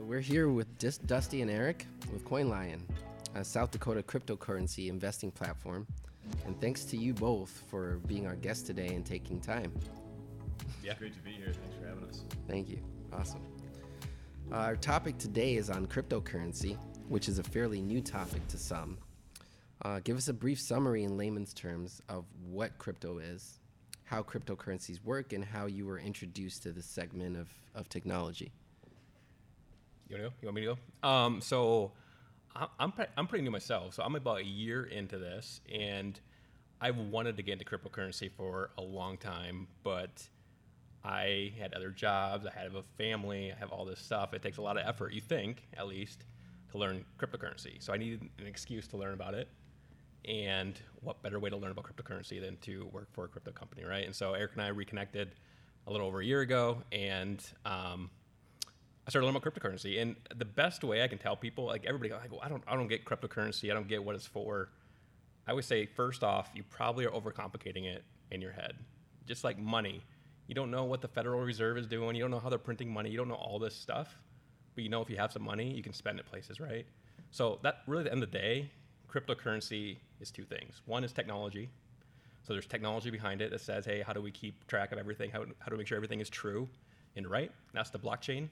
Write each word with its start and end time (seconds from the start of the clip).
So 0.00 0.06
we're 0.06 0.20
here 0.20 0.48
with 0.48 0.78
Dis- 0.78 0.96
Dusty 0.96 1.42
and 1.42 1.50
Eric 1.50 1.84
with 2.10 2.24
CoinLion, 2.24 2.80
a 3.34 3.44
South 3.44 3.70
Dakota 3.70 4.02
cryptocurrency 4.02 4.88
investing 4.88 5.30
platform. 5.30 5.86
And 6.46 6.58
thanks 6.58 6.86
to 6.86 6.96
you 6.96 7.12
both 7.12 7.64
for 7.68 7.98
being 8.06 8.26
our 8.26 8.34
guest 8.36 8.64
today 8.64 8.94
and 8.94 9.04
taking 9.04 9.40
time. 9.40 9.70
Yeah, 10.82 10.94
great 10.94 11.12
to 11.12 11.20
be 11.20 11.32
here. 11.32 11.52
Thanks 11.52 11.76
for 11.78 11.86
having 11.86 12.04
us. 12.08 12.24
Thank 12.48 12.70
you. 12.70 12.78
Awesome. 13.12 13.42
Our 14.50 14.74
topic 14.74 15.18
today 15.18 15.56
is 15.56 15.68
on 15.68 15.86
cryptocurrency, 15.86 16.78
which 17.10 17.28
is 17.28 17.38
a 17.38 17.42
fairly 17.42 17.82
new 17.82 18.00
topic 18.00 18.48
to 18.48 18.56
some. 18.56 18.96
Uh, 19.82 20.00
give 20.02 20.16
us 20.16 20.28
a 20.28 20.32
brief 20.32 20.58
summary 20.58 21.04
in 21.04 21.18
layman's 21.18 21.52
terms 21.52 22.00
of 22.08 22.24
what 22.48 22.78
crypto 22.78 23.18
is, 23.18 23.60
how 24.04 24.22
cryptocurrencies 24.22 25.04
work, 25.04 25.34
and 25.34 25.44
how 25.44 25.66
you 25.66 25.84
were 25.84 25.98
introduced 25.98 26.62
to 26.62 26.72
this 26.72 26.86
segment 26.86 27.36
of, 27.36 27.50
of 27.74 27.90
technology. 27.90 28.50
You 30.10 30.16
want 30.16 30.24
to 30.24 30.30
go? 30.30 30.34
You 30.42 30.48
want 30.48 30.54
me 30.56 30.60
to 30.62 30.76
go? 31.02 31.08
Um, 31.08 31.40
so 31.40 31.92
I'm, 32.56 32.92
I'm 33.16 33.26
pretty 33.28 33.44
new 33.44 33.50
myself. 33.52 33.94
So 33.94 34.02
I'm 34.02 34.16
about 34.16 34.40
a 34.40 34.44
year 34.44 34.84
into 34.84 35.18
this, 35.18 35.60
and 35.72 36.18
I've 36.80 36.96
wanted 36.96 37.36
to 37.36 37.44
get 37.44 37.52
into 37.52 37.64
cryptocurrency 37.64 38.28
for 38.32 38.70
a 38.76 38.82
long 38.82 39.18
time, 39.18 39.68
but 39.84 40.28
I 41.04 41.52
had 41.60 41.74
other 41.74 41.90
jobs, 41.90 42.44
I 42.44 42.58
had 42.58 42.74
a 42.74 42.82
family, 42.98 43.52
I 43.52 43.58
have 43.58 43.70
all 43.70 43.84
this 43.84 44.00
stuff. 44.00 44.34
It 44.34 44.42
takes 44.42 44.58
a 44.58 44.62
lot 44.62 44.76
of 44.76 44.86
effort, 44.86 45.12
you 45.12 45.20
think, 45.20 45.68
at 45.76 45.86
least, 45.86 46.24
to 46.72 46.78
learn 46.78 47.04
cryptocurrency. 47.16 47.80
So 47.80 47.92
I 47.92 47.96
needed 47.96 48.28
an 48.38 48.46
excuse 48.46 48.88
to 48.88 48.96
learn 48.96 49.14
about 49.14 49.34
it. 49.34 49.48
And 50.24 50.78
what 51.02 51.22
better 51.22 51.38
way 51.38 51.50
to 51.50 51.56
learn 51.56 51.70
about 51.70 51.84
cryptocurrency 51.84 52.40
than 52.40 52.56
to 52.62 52.86
work 52.92 53.08
for 53.12 53.26
a 53.26 53.28
crypto 53.28 53.52
company, 53.52 53.84
right? 53.84 54.04
And 54.04 54.14
so 54.14 54.34
Eric 54.34 54.52
and 54.54 54.62
I 54.62 54.68
reconnected 54.68 55.36
a 55.86 55.92
little 55.92 56.08
over 56.08 56.20
a 56.20 56.24
year 56.24 56.40
ago, 56.40 56.82
and 56.90 57.42
um, 57.64 58.10
I 59.10 59.12
started 59.12 59.26
learning 59.26 59.42
about 59.42 59.52
cryptocurrency. 59.52 60.00
And 60.00 60.14
the 60.36 60.44
best 60.44 60.84
way 60.84 61.02
I 61.02 61.08
can 61.08 61.18
tell 61.18 61.34
people, 61.34 61.64
like 61.64 61.84
everybody, 61.84 62.12
like, 62.12 62.30
well, 62.30 62.38
I 62.44 62.48
don't, 62.48 62.62
I 62.68 62.76
don't 62.76 62.86
get 62.86 63.04
cryptocurrency. 63.04 63.68
I 63.68 63.74
don't 63.74 63.88
get 63.88 64.04
what 64.04 64.14
it's 64.14 64.24
for. 64.24 64.68
I 65.48 65.52
would 65.52 65.64
say, 65.64 65.84
first 65.84 66.22
off, 66.22 66.48
you 66.54 66.62
probably 66.62 67.06
are 67.06 67.10
overcomplicating 67.10 67.86
it 67.86 68.04
in 68.30 68.40
your 68.40 68.52
head. 68.52 68.74
Just 69.26 69.42
like 69.42 69.58
money, 69.58 70.00
you 70.46 70.54
don't 70.54 70.70
know 70.70 70.84
what 70.84 71.00
the 71.00 71.08
Federal 71.08 71.40
Reserve 71.40 71.76
is 71.76 71.88
doing. 71.88 72.14
You 72.14 72.22
don't 72.22 72.30
know 72.30 72.38
how 72.38 72.50
they're 72.50 72.58
printing 72.60 72.88
money. 72.88 73.10
You 73.10 73.16
don't 73.16 73.26
know 73.26 73.34
all 73.34 73.58
this 73.58 73.74
stuff. 73.74 74.16
But 74.76 74.84
you 74.84 74.90
know, 74.90 75.02
if 75.02 75.10
you 75.10 75.16
have 75.16 75.32
some 75.32 75.42
money, 75.42 75.72
you 75.72 75.82
can 75.82 75.92
spend 75.92 76.20
it 76.20 76.26
places, 76.26 76.60
right? 76.60 76.86
So 77.32 77.58
that 77.64 77.78
really, 77.88 78.02
at 78.02 78.04
the 78.04 78.12
end 78.12 78.22
of 78.22 78.30
the 78.30 78.38
day, 78.38 78.70
cryptocurrency 79.12 79.96
is 80.20 80.30
two 80.30 80.44
things. 80.44 80.82
One 80.86 81.02
is 81.02 81.12
technology. 81.12 81.68
So 82.44 82.52
there's 82.52 82.66
technology 82.66 83.10
behind 83.10 83.42
it 83.42 83.50
that 83.50 83.60
says, 83.60 83.84
hey, 83.84 84.04
how 84.06 84.12
do 84.12 84.22
we 84.22 84.30
keep 84.30 84.68
track 84.68 84.92
of 84.92 84.98
everything? 84.98 85.32
How, 85.32 85.40
how 85.58 85.66
do 85.66 85.72
we 85.72 85.78
make 85.78 85.88
sure 85.88 85.96
everything 85.96 86.20
is 86.20 86.30
true 86.30 86.68
and 87.16 87.28
right? 87.28 87.50
That's 87.72 87.90
the 87.90 87.98
blockchain. 87.98 88.48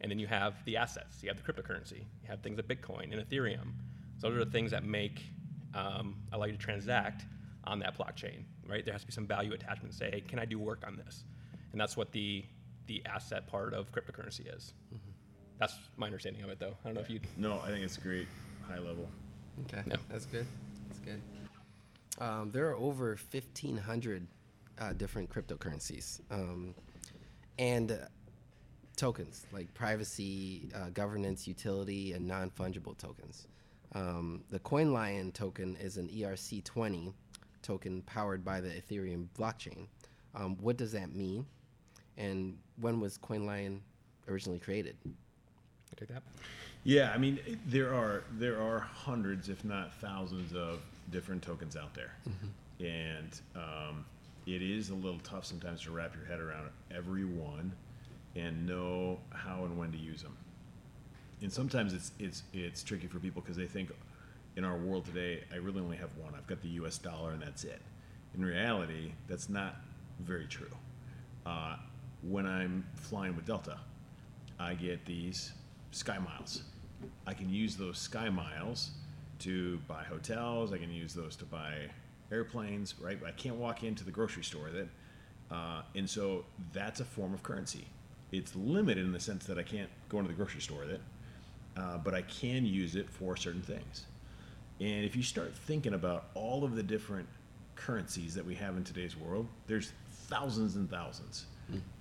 And 0.00 0.10
then 0.10 0.18
you 0.18 0.26
have 0.26 0.64
the 0.64 0.76
assets. 0.76 1.22
You 1.22 1.28
have 1.30 1.44
the 1.44 1.52
cryptocurrency. 1.52 1.98
You 2.22 2.28
have 2.28 2.40
things 2.40 2.56
like 2.56 2.68
Bitcoin 2.68 3.12
and 3.12 3.14
Ethereum. 3.28 3.72
So 4.18 4.28
those 4.28 4.36
are 4.40 4.44
the 4.44 4.50
things 4.50 4.70
that 4.70 4.84
make 4.84 5.22
um, 5.74 6.16
allow 6.32 6.46
you 6.46 6.52
to 6.52 6.58
transact 6.58 7.24
on 7.64 7.78
that 7.80 7.98
blockchain, 7.98 8.44
right? 8.66 8.84
There 8.84 8.92
has 8.92 9.02
to 9.02 9.06
be 9.06 9.12
some 9.12 9.26
value 9.26 9.52
attachment. 9.52 9.94
Say, 9.94 10.10
hey, 10.10 10.20
can 10.20 10.38
I 10.38 10.44
do 10.44 10.58
work 10.58 10.84
on 10.86 10.96
this? 10.96 11.24
And 11.72 11.80
that's 11.80 11.96
what 11.96 12.12
the 12.12 12.44
the 12.86 13.02
asset 13.04 13.46
part 13.46 13.74
of 13.74 13.92
cryptocurrency 13.92 14.54
is. 14.56 14.72
That's 15.58 15.74
my 15.98 16.06
understanding 16.06 16.42
of 16.42 16.48
it, 16.48 16.58
though. 16.58 16.74
I 16.82 16.88
don't 16.88 16.94
know 16.94 17.00
if 17.02 17.10
you. 17.10 17.20
No, 17.36 17.60
I 17.60 17.66
think 17.68 17.84
it's 17.84 17.96
great, 17.98 18.26
high 18.66 18.78
level. 18.78 19.06
Okay, 19.64 19.82
Yeah. 19.86 19.96
that's 20.08 20.24
good. 20.24 20.46
That's 20.88 21.00
good. 21.00 21.20
Um, 22.18 22.50
there 22.50 22.68
are 22.70 22.76
over 22.76 23.08
1,500 23.30 24.26
uh, 24.78 24.92
different 24.94 25.28
cryptocurrencies 25.30 26.20
um, 26.30 26.74
and 27.58 27.92
uh, 27.92 27.96
tokens 28.98 29.46
like 29.52 29.72
privacy, 29.72 30.68
uh, 30.74 30.90
governance, 30.90 31.48
utility, 31.48 32.12
and 32.12 32.26
non 32.26 32.50
fungible 32.50 32.98
tokens. 32.98 33.46
Um, 33.94 34.44
the 34.50 34.58
CoinLion 34.58 35.32
token 35.32 35.76
is 35.76 35.96
an 35.96 36.08
ERC20 36.08 37.14
token 37.62 38.02
powered 38.02 38.44
by 38.44 38.60
the 38.60 38.68
Ethereum 38.68 39.28
blockchain. 39.38 39.86
Um, 40.34 40.56
what 40.60 40.76
does 40.76 40.92
that 40.92 41.14
mean? 41.14 41.46
And 42.18 42.58
when 42.80 43.00
was 43.00 43.16
CoinLion 43.16 43.80
originally 44.28 44.58
created? 44.58 44.96
Take 45.96 46.08
that. 46.08 46.22
Yeah, 46.84 47.12
I 47.14 47.18
mean, 47.18 47.38
there 47.66 47.94
are 47.94 48.24
there 48.32 48.60
are 48.60 48.78
hundreds, 48.78 49.48
if 49.48 49.64
not 49.64 49.94
thousands, 49.94 50.54
of 50.54 50.80
different 51.10 51.42
tokens 51.42 51.76
out 51.76 51.92
there, 51.94 52.12
and 52.78 53.40
um, 53.56 54.04
it 54.46 54.62
is 54.62 54.90
a 54.90 54.94
little 54.94 55.18
tough 55.20 55.44
sometimes 55.44 55.82
to 55.82 55.90
wrap 55.90 56.14
your 56.14 56.24
head 56.24 56.40
around 56.40 56.68
every 56.90 57.24
one 57.24 57.72
and 58.36 58.66
know 58.66 59.18
how 59.30 59.64
and 59.64 59.78
when 59.78 59.92
to 59.92 59.98
use 59.98 60.22
them. 60.22 60.36
And 61.40 61.52
sometimes 61.52 61.92
it's 61.92 62.12
it's 62.18 62.42
it's 62.52 62.82
tricky 62.82 63.06
for 63.06 63.18
people 63.18 63.42
because 63.42 63.56
they 63.56 63.66
think 63.66 63.90
in 64.56 64.64
our 64.64 64.76
world 64.76 65.04
today, 65.04 65.44
I 65.52 65.56
really 65.56 65.80
only 65.80 65.96
have 65.98 66.10
one. 66.16 66.34
I've 66.36 66.46
got 66.48 66.60
the 66.62 66.68
U.S. 66.70 66.98
dollar, 66.98 67.30
and 67.30 67.40
that's 67.40 67.62
it. 67.62 67.80
In 68.34 68.44
reality, 68.44 69.12
that's 69.28 69.48
not 69.48 69.76
very 70.18 70.46
true. 70.46 70.70
Uh, 71.46 71.76
when 72.22 72.44
I'm 72.44 72.84
flying 72.96 73.36
with 73.36 73.46
Delta, 73.46 73.78
I 74.58 74.74
get 74.74 75.04
these 75.06 75.52
Sky 75.92 76.18
Miles. 76.18 76.64
I 77.24 77.34
can 77.34 77.48
use 77.48 77.76
those 77.76 77.98
Sky 77.98 78.28
Miles 78.28 78.90
to 79.40 79.78
buy 79.86 80.02
hotels. 80.02 80.72
I 80.72 80.78
can 80.78 80.92
use 80.92 81.14
those 81.14 81.36
to 81.36 81.44
buy 81.44 81.74
airplanes, 82.32 82.96
right? 83.00 83.18
But 83.20 83.28
I 83.28 83.32
can't 83.32 83.56
walk 83.56 83.84
into 83.84 84.04
the 84.04 84.10
grocery 84.10 84.42
store 84.42 84.64
with 84.64 84.74
it. 84.74 84.88
Uh, 85.50 85.82
and 85.94 86.10
so 86.10 86.44
that's 86.72 86.98
a 86.98 87.04
form 87.04 87.32
of 87.32 87.42
currency. 87.42 87.86
It's 88.32 88.54
limited 88.54 89.04
in 89.04 89.12
the 89.12 89.20
sense 89.20 89.46
that 89.46 89.58
I 89.58 89.62
can't 89.62 89.88
go 90.08 90.18
into 90.18 90.28
the 90.28 90.36
grocery 90.36 90.60
store 90.60 90.80
with 90.80 90.90
it, 90.90 91.00
uh, 91.76 91.98
but 91.98 92.14
I 92.14 92.22
can 92.22 92.66
use 92.66 92.94
it 92.96 93.08
for 93.08 93.36
certain 93.36 93.62
things. 93.62 94.04
And 94.80 95.04
if 95.04 95.16
you 95.16 95.22
start 95.22 95.54
thinking 95.54 95.94
about 95.94 96.26
all 96.34 96.64
of 96.64 96.76
the 96.76 96.82
different 96.82 97.26
currencies 97.74 98.34
that 98.34 98.44
we 98.44 98.54
have 98.56 98.76
in 98.76 98.84
today's 98.84 99.16
world, 99.16 99.46
there's 99.66 99.92
thousands 100.28 100.76
and 100.76 100.90
thousands. 100.90 101.46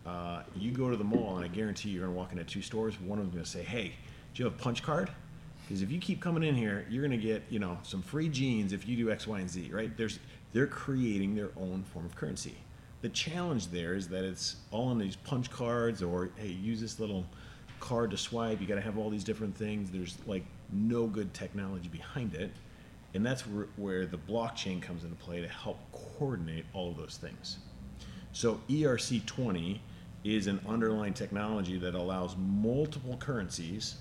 Uh, 0.05 0.43
you 0.55 0.71
go 0.71 0.89
to 0.89 0.95
the 0.97 1.03
mall, 1.03 1.35
and 1.37 1.45
I 1.45 1.47
guarantee 1.49 1.89
you're 1.89 2.03
going 2.03 2.13
to 2.13 2.17
walk 2.17 2.31
into 2.31 2.43
two 2.43 2.61
stores. 2.61 2.99
One 3.01 3.19
of 3.19 3.25
them's 3.25 3.33
going 3.33 3.45
to 3.45 3.49
say, 3.49 3.63
"Hey, 3.63 3.93
do 4.33 4.43
you 4.43 4.45
have 4.45 4.53
a 4.53 4.57
punch 4.57 4.81
card?" 4.83 5.09
Because 5.67 5.81
if 5.81 5.91
you 5.91 5.99
keep 5.99 6.21
coming 6.21 6.43
in 6.43 6.55
here, 6.55 6.85
you're 6.89 7.05
going 7.05 7.19
to 7.19 7.25
get 7.25 7.43
you 7.49 7.59
know 7.59 7.77
some 7.83 8.01
free 8.01 8.29
jeans 8.29 8.71
if 8.71 8.87
you 8.87 8.95
do 8.95 9.11
X, 9.11 9.27
Y, 9.27 9.39
and 9.39 9.49
Z. 9.49 9.69
Right? 9.73 9.95
There's 9.97 10.19
they're 10.53 10.67
creating 10.67 11.35
their 11.35 11.49
own 11.57 11.83
form 11.93 12.05
of 12.05 12.15
currency. 12.15 12.55
The 13.01 13.09
challenge 13.09 13.67
there 13.67 13.93
is 13.93 14.07
that 14.09 14.23
it's 14.23 14.55
all 14.71 14.87
on 14.87 14.97
these 14.97 15.15
punch 15.15 15.51
cards, 15.51 16.01
or 16.01 16.29
hey, 16.35 16.47
use 16.47 16.81
this 16.81 16.99
little 16.99 17.25
card 17.79 18.11
to 18.11 18.17
swipe. 18.17 18.59
You 18.59 18.67
got 18.67 18.75
to 18.75 18.81
have 18.81 18.97
all 18.97 19.09
these 19.09 19.23
different 19.23 19.55
things. 19.55 19.91
There's 19.91 20.17
like 20.25 20.43
no 20.71 21.05
good 21.05 21.33
technology 21.33 21.89
behind 21.89 22.33
it, 22.33 22.51
and 23.13 23.25
that's 23.25 23.41
where, 23.41 24.05
the 24.05 24.17
blockchain 24.17 24.81
comes 24.81 25.03
into 25.03 25.15
play 25.15 25.41
to 25.41 25.47
help 25.47 25.79
coordinate 25.91 26.65
all 26.73 26.91
of 26.91 26.97
those 26.97 27.17
things. 27.21 27.57
So 28.31 28.59
ERC20 28.69 29.79
is 30.23 30.47
an 30.47 30.59
underlying 30.67 31.13
technology 31.13 31.77
that 31.77 31.95
allows 31.95 32.35
multiple 32.37 33.17
currencies 33.17 33.95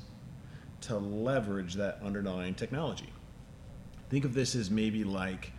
to 0.82 0.96
leverage 0.96 1.74
that 1.74 1.98
underlying 2.02 2.54
technology. 2.54 3.12
Think 4.10 4.24
of 4.24 4.34
this 4.34 4.54
as 4.54 4.70
maybe 4.70 5.04
like 5.04 5.52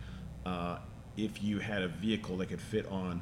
uh, 0.46 0.78
if 1.18 1.42
you 1.42 1.58
had 1.58 1.82
a 1.82 1.88
vehicle 1.88 2.36
that 2.36 2.46
could 2.46 2.60
fit 2.60 2.86
on 2.86 3.20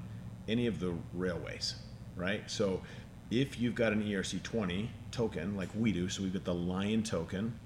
any 0.48 0.66
of 0.66 0.78
the 0.78 0.94
railways, 1.14 1.76
right? 2.14 2.48
So 2.48 2.82
if 3.30 3.58
you've 3.58 3.74
got 3.74 3.92
an 3.92 4.04
ERC20 4.04 4.88
token 5.10 5.56
like 5.56 5.70
we 5.74 5.92
do, 5.92 6.08
so 6.10 6.22
we've 6.22 6.32
got 6.32 6.44
the 6.44 6.54
Lion 6.54 7.02
token, 7.02 7.58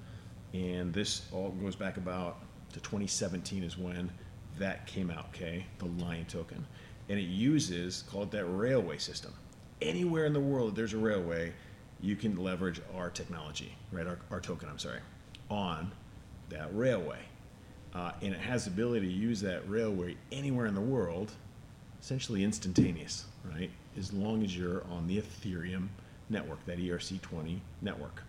and 0.54 0.94
this 0.94 1.26
all 1.32 1.50
goes 1.50 1.74
back 1.74 1.96
about 1.96 2.38
to 2.72 2.80
2017 2.80 3.64
is 3.64 3.76
when 3.76 4.10
that 4.58 4.86
came 4.86 5.10
out, 5.10 5.26
okay? 5.34 5.66
The 5.78 5.86
Lion 5.86 6.26
token. 6.26 6.64
And 7.08 7.18
it 7.18 7.24
uses, 7.24 8.02
call 8.02 8.22
it 8.22 8.30
that 8.30 8.44
railway 8.44 8.98
system. 8.98 9.32
Anywhere 9.82 10.26
in 10.26 10.32
the 10.32 10.40
world 10.40 10.68
that 10.68 10.76
there's 10.76 10.92
a 10.92 10.98
railway, 10.98 11.52
you 12.00 12.14
can 12.14 12.36
leverage 12.36 12.80
our 12.94 13.10
technology, 13.10 13.74
right? 13.90 14.06
Our, 14.06 14.18
our 14.30 14.40
token, 14.40 14.68
I'm 14.68 14.78
sorry, 14.78 15.00
on 15.48 15.90
that 16.50 16.74
railway. 16.74 17.18
Uh, 17.94 18.12
and 18.22 18.32
it 18.32 18.40
has 18.40 18.64
the 18.64 18.70
ability 18.70 19.06
to 19.06 19.12
use 19.12 19.40
that 19.40 19.68
railway 19.68 20.16
anywhere 20.30 20.66
in 20.66 20.74
the 20.74 20.80
world, 20.80 21.32
essentially 22.00 22.44
instantaneous, 22.44 23.24
right? 23.44 23.70
As 23.98 24.12
long 24.12 24.44
as 24.44 24.56
you're 24.56 24.84
on 24.90 25.06
the 25.06 25.20
Ethereum 25.20 25.88
network, 26.28 26.64
that 26.66 26.78
ERC20 26.78 27.58
network. 27.82 28.22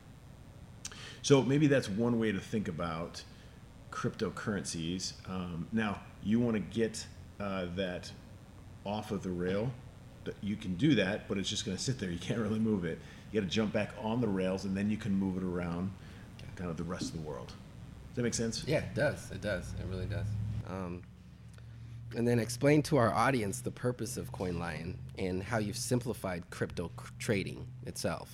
So 1.21 1.43
maybe 1.43 1.67
that's 1.67 1.87
one 1.87 2.19
way 2.19 2.31
to 2.31 2.39
think 2.39 2.67
about 2.67 3.23
cryptocurrencies. 3.91 5.13
Um, 5.29 5.67
now, 5.71 5.99
you 6.23 6.39
want 6.39 6.55
to 6.55 6.59
get 6.59 7.05
uh, 7.39 7.65
that 7.75 8.11
off 8.83 9.11
of 9.11 9.21
the 9.21 9.29
rail. 9.29 9.71
You 10.41 10.55
can 10.55 10.75
do 10.75 10.95
that, 10.95 11.27
but 11.27 11.37
it's 11.37 11.49
just 11.49 11.65
going 11.65 11.77
to 11.77 11.81
sit 11.81 11.99
there. 11.99 12.09
You 12.09 12.19
can't 12.19 12.39
really 12.39 12.59
move 12.59 12.85
it. 12.85 12.99
You 13.31 13.41
got 13.41 13.47
to 13.47 13.53
jump 13.53 13.73
back 13.73 13.91
on 14.01 14.21
the 14.21 14.27
rails, 14.27 14.65
and 14.65 14.75
then 14.75 14.89
you 14.89 14.97
can 14.97 15.13
move 15.13 15.37
it 15.37 15.43
around, 15.43 15.91
kind 16.55 16.69
of 16.69 16.77
the 16.77 16.83
rest 16.83 17.13
of 17.13 17.13
the 17.13 17.27
world. 17.27 17.53
Does 18.11 18.15
that 18.17 18.23
make 18.23 18.33
sense? 18.33 18.63
Yeah, 18.67 18.79
it 18.79 18.93
does. 18.93 19.31
It 19.31 19.41
does. 19.41 19.73
It 19.79 19.85
really 19.89 20.05
does. 20.05 20.27
Um, 20.67 21.01
and 22.15 22.27
then 22.27 22.39
explain 22.39 22.81
to 22.83 22.97
our 22.97 23.13
audience 23.13 23.61
the 23.61 23.71
purpose 23.71 24.17
of 24.17 24.31
CoinLion 24.33 24.95
and 25.17 25.41
how 25.41 25.59
you've 25.59 25.77
simplified 25.77 26.49
crypto 26.49 26.91
c- 26.99 27.05
trading 27.19 27.65
itself. 27.85 28.29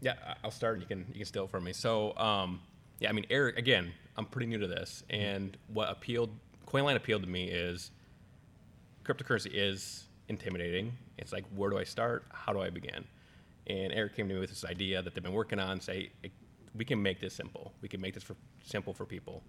Yeah, 0.00 0.14
I- 0.26 0.34
I'll 0.42 0.50
start. 0.50 0.74
and 0.74 0.82
You 0.82 0.88
can 0.88 0.98
you 1.08 1.14
can 1.20 1.24
steal 1.26 1.44
it 1.44 1.50
from 1.50 1.62
me. 1.64 1.72
So, 1.72 2.16
um, 2.16 2.60
yeah, 2.98 3.08
I 3.08 3.12
mean, 3.12 3.26
Eric. 3.30 3.56
Again, 3.58 3.92
I'm 4.16 4.26
pretty 4.26 4.46
new 4.46 4.58
to 4.58 4.66
this, 4.66 5.04
and 5.10 5.56
what 5.68 5.90
appealed, 5.90 6.30
CoinLion 6.66 6.96
appealed 6.96 7.22
to 7.22 7.28
me 7.28 7.44
is 7.48 7.90
cryptocurrency 9.04 9.50
is 9.52 10.06
intimidating. 10.28 10.92
It's 11.18 11.32
like, 11.32 11.44
where 11.54 11.70
do 11.70 11.78
I 11.78 11.84
start? 11.84 12.24
How 12.32 12.52
do 12.52 12.60
I 12.60 12.70
begin? 12.70 13.04
And 13.66 13.92
Eric 13.92 14.16
came 14.16 14.26
to 14.28 14.34
me 14.34 14.40
with 14.40 14.50
this 14.50 14.64
idea 14.64 15.02
that 15.02 15.14
they've 15.14 15.22
been 15.22 15.32
working 15.32 15.58
on. 15.60 15.80
Say, 15.80 16.10
"Hey, 16.22 16.32
we 16.74 16.84
can 16.84 17.02
make 17.02 17.20
this 17.20 17.34
simple. 17.34 17.72
We 17.80 17.88
can 17.88 18.00
make 18.00 18.14
this 18.14 18.22
for, 18.22 18.36
simple 18.64 18.94
for 18.94 19.04
people. 19.04 19.42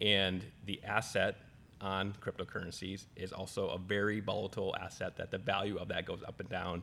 And 0.00 0.44
the 0.66 0.80
asset 0.84 1.36
on 1.80 2.14
cryptocurrencies 2.20 3.06
is 3.16 3.32
also 3.32 3.68
a 3.68 3.78
very 3.78 4.20
volatile 4.20 4.74
asset 4.80 5.16
that 5.16 5.30
the 5.30 5.38
value 5.38 5.78
of 5.78 5.88
that 5.88 6.06
goes 6.06 6.22
up 6.26 6.40
and 6.40 6.48
down 6.48 6.82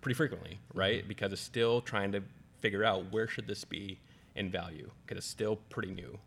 pretty 0.00 0.14
frequently, 0.14 0.58
right? 0.74 1.06
Because 1.06 1.32
it's 1.32 1.42
still 1.42 1.80
trying 1.80 2.12
to 2.12 2.22
figure 2.60 2.84
out 2.84 3.10
where 3.12 3.26
should 3.26 3.46
this 3.46 3.64
be 3.64 3.98
in 4.34 4.50
value 4.50 4.90
because 5.04 5.18
it's 5.18 5.26
still 5.26 5.56
pretty 5.70 5.90
new. 5.90 6.18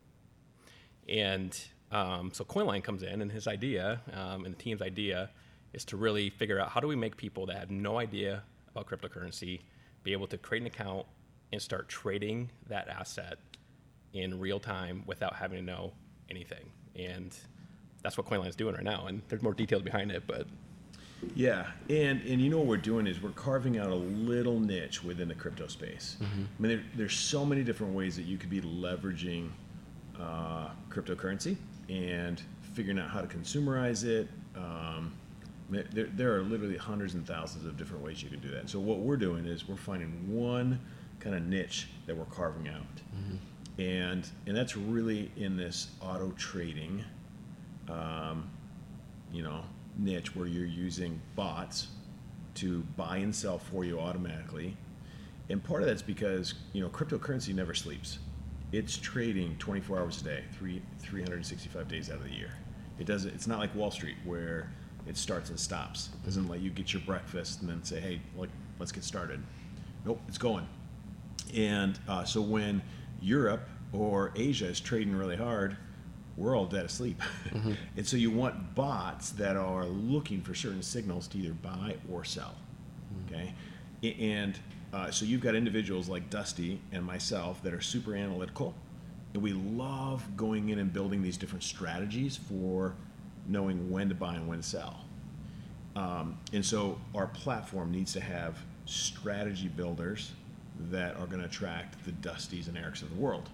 And 1.08 1.58
um, 1.92 2.32
so 2.34 2.44
CoinLion 2.44 2.84
comes 2.84 3.04
in, 3.04 3.22
and 3.22 3.32
his 3.32 3.48
idea 3.48 4.02
um, 4.14 4.46
and 4.46 4.54
the 4.56 4.60
team's 4.60 4.82
idea 4.82 5.30
is 5.74 5.86
to 5.86 5.98
really 5.98 6.30
figure 6.30 6.60
out 6.60 6.70
how 6.70 6.80
do 6.80 6.88
we 6.88 6.96
make 6.96 7.18
people 7.18 7.46
that 7.46 7.58
have 7.58 7.72
no 7.72 7.98
idea 7.98 8.44
about 8.70 8.88
cryptocurrency 8.88 9.62
be 10.04 10.14
able 10.14 10.28
to 10.28 10.38
create 10.38 10.62
an 10.62 10.68
account 10.68 11.06
and 11.52 11.62
start 11.62 11.90
trading 11.90 12.50
that 12.68 12.88
asset 12.88 13.38
in 14.14 14.40
real 14.40 14.60
time 14.60 15.04
without 15.06 15.36
having 15.36 15.58
to 15.60 15.64
know 15.66 15.94
anything. 16.30 16.70
And 16.96 17.36
that's 18.04 18.18
what 18.18 18.28
CoinLion 18.28 18.48
is 18.48 18.56
doing 18.56 18.76
right 18.76 18.84
now. 18.84 19.08
And 19.08 19.22
there's 19.30 19.42
more 19.42 19.54
details 19.54 19.82
behind 19.82 20.12
it, 20.12 20.24
but 20.28 20.48
Yeah, 21.36 21.68
and 21.90 22.22
and 22.24 22.42
you 22.42 22.50
know 22.50 22.58
what 22.58 22.68
we're 22.68 22.78
doing 22.78 23.06
is 23.08 23.22
we're 23.22 23.30
carving 23.32 23.78
out 23.78 23.90
a 23.92 23.96
little 23.96 24.60
niche 24.60 25.04
within 25.04 25.28
the 25.28 25.36
crypto 25.36 25.68
space. 25.68 26.18
I 26.22 26.26
mean, 26.62 26.72
there, 26.78 26.84
there's 26.96 27.16
so 27.16 27.46
many 27.46 27.64
different 27.64 27.94
ways 27.94 28.16
that 28.16 28.24
you 28.24 28.38
could 28.38 28.50
be 28.50 28.62
leveraging 28.62 29.50
uh, 30.20 30.70
cryptocurrency 30.90 31.58
and 31.90 32.42
figuring 32.74 33.00
out 33.00 33.10
how 33.10 33.22
to 33.22 33.28
consumerize 33.28 34.04
it. 34.04 34.28
Um, 34.56 35.14
there, 35.70 35.86
there- 35.94 36.10
there 36.16 36.36
are 36.36 36.42
literally 36.42 36.78
hundreds 36.78 37.14
and 37.14 37.26
thousands 37.26 37.66
of 37.66 37.78
different 37.78 38.04
ways 38.04 38.22
you 38.24 38.30
can 38.30 38.40
do 38.40 38.50
that. 38.50 38.70
So 38.70 38.80
what 38.80 39.00
we're 39.00 39.16
doing 39.18 39.46
is 39.46 39.68
we're 39.68 39.76
finding 39.78 40.10
one 40.36 40.80
kind 41.22 41.36
of 41.36 41.44
niche 41.44 41.88
that 42.08 42.18
we're 42.18 42.26
carving 42.26 42.68
out, 42.68 43.02
and 43.78 44.28
and 44.48 44.58
that's 44.58 44.76
really 44.76 45.32
in 45.38 45.56
this 45.56 45.92
auto 46.02 46.32
trading 46.32 47.04
um, 47.90 48.50
you 49.32 49.44
know, 49.44 49.64
niche 49.98 50.36
where 50.36 50.48
you're 50.48 50.66
using 50.66 51.20
bots 51.36 51.88
to 52.56 52.82
buy 52.98 53.18
and 53.18 53.34
sell 53.34 53.58
for 53.58 53.84
you 53.84 54.00
automatically. 54.00 54.76
And 55.50 55.64
part 55.64 55.82
of 55.82 55.88
that's 55.88 56.02
because, 56.02 56.54
you 56.74 56.82
know, 56.82 56.90
cryptocurrency 56.90 57.54
never 57.54 57.74
sleeps. 57.74 58.20
It's 58.72 58.98
trading 58.98 59.58
24 59.58 60.00
hours 60.00 60.22
a 60.22 60.24
day, 60.24 60.44
three, 60.54 60.82
365 61.00 61.88
days 61.88 62.10
out 62.10 62.18
of 62.18 62.24
the 62.24 62.32
year. 62.32 62.52
It 63.00 63.06
doesn't, 63.06 63.34
it's 63.34 63.48
not 63.48 63.60
like 63.60 63.74
Wall 63.76 63.92
Street 63.92 64.16
where 64.24 64.72
it 65.08 65.18
starts 65.18 65.50
and 65.50 65.60
stops. 65.60 66.10
It 66.14 66.26
doesn't 66.26 66.48
let 66.48 66.62
you 66.62 66.70
get 66.70 66.94
your 66.94 67.02
breakfast 67.02 67.62
and 67.62 67.70
then 67.70 67.84
say, 67.84 68.00
hey, 68.00 68.22
like, 68.38 68.50
let's 68.80 68.92
get 68.92 69.04
started. 69.04 69.42
Nope, 70.06 70.22
it's 70.28 70.38
going. 70.38 70.68
And 71.56 72.00
uh, 72.08 72.24
so 72.24 72.42
when 72.42 72.82
Europe 73.22 73.68
or 73.94 74.32
Asia 74.36 74.68
is 74.68 74.80
trading 74.80 75.16
really 75.16 75.36
hard, 75.36 75.78
we're 76.38 76.58
all 76.58 76.66
dead 76.66 76.86
asleep. 76.86 77.22
and 77.98 78.08
so 78.08 78.18
you 78.18 78.32
want 78.32 78.76
bots 78.76 79.32
that 79.32 79.58
are 79.58 79.86
looking 79.86 80.42
for 80.42 80.56
certain 80.56 80.82
signals 80.82 81.28
to 81.30 81.38
either 81.38 81.54
buy 81.54 81.96
or 82.12 82.24
sell. 82.24 82.56
Okay? 83.28 83.54
And 84.04 84.58
uh, 84.94 85.12
so 85.12 85.26
you've 85.26 85.42
got 85.42 85.56
individuals 85.56 86.10
like 86.10 86.30
Dusty 86.30 86.82
and 86.92 87.06
myself 87.06 87.62
that 87.64 87.74
are 87.74 87.82
super 87.82 88.16
analytical. 88.16 88.74
And 89.34 89.44
we 89.44 89.54
love 89.54 90.24
going 90.36 90.70
in 90.70 90.80
and 90.80 90.92
building 90.92 91.22
these 91.22 91.38
different 91.38 91.64
strategies 91.64 92.38
for 92.38 92.96
knowing 93.48 93.90
when 93.90 94.10
to 94.10 94.16
buy 94.16 94.36
and 94.36 94.48
when 94.48 94.60
to 94.60 94.68
sell. 94.68 95.06
Um, 95.96 96.38
and 96.54 96.66
so 96.66 97.00
our 97.16 97.28
platform 97.28 97.92
needs 97.92 98.14
to 98.14 98.22
have 98.22 98.58
strategy 98.86 99.68
builders 99.68 100.32
that 100.90 101.16
are 101.18 101.26
going 101.26 101.40
to 101.40 101.46
attract 101.46 102.04
the 102.06 102.12
Dusties 102.12 102.68
and 102.68 102.78
Erics 102.78 103.02
of 103.02 103.10
the 103.10 103.16
world. 103.16 103.50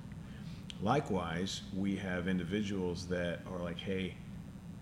Likewise, 0.81 1.61
we 1.75 1.95
have 1.95 2.27
individuals 2.27 3.07
that 3.07 3.39
are 3.51 3.59
like, 3.59 3.79
hey, 3.79 4.15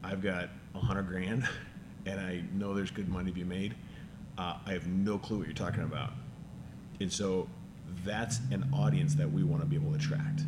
I've 0.03 0.21
got 0.21 0.49
a 0.75 0.79
hundred 0.79 1.07
grand 1.07 1.47
and 2.05 2.19
I 2.19 2.43
know 2.53 2.73
there's 2.73 2.91
good 2.91 3.09
money 3.09 3.31
to 3.31 3.35
be 3.35 3.43
made. 3.43 3.75
Uh, 4.37 4.57
I 4.65 4.73
have 4.73 4.87
no 4.87 5.17
clue 5.17 5.37
what 5.37 5.47
you're 5.47 5.55
talking 5.55 5.83
about. 5.83 6.11
And 6.99 7.11
so 7.11 7.47
that's 8.03 8.39
an 8.51 8.69
audience 8.73 9.15
that 9.15 9.31
we 9.31 9.43
want 9.43 9.61
to 9.61 9.67
be 9.67 9.75
able 9.75 9.91
to 9.91 9.95
attract 9.95 10.41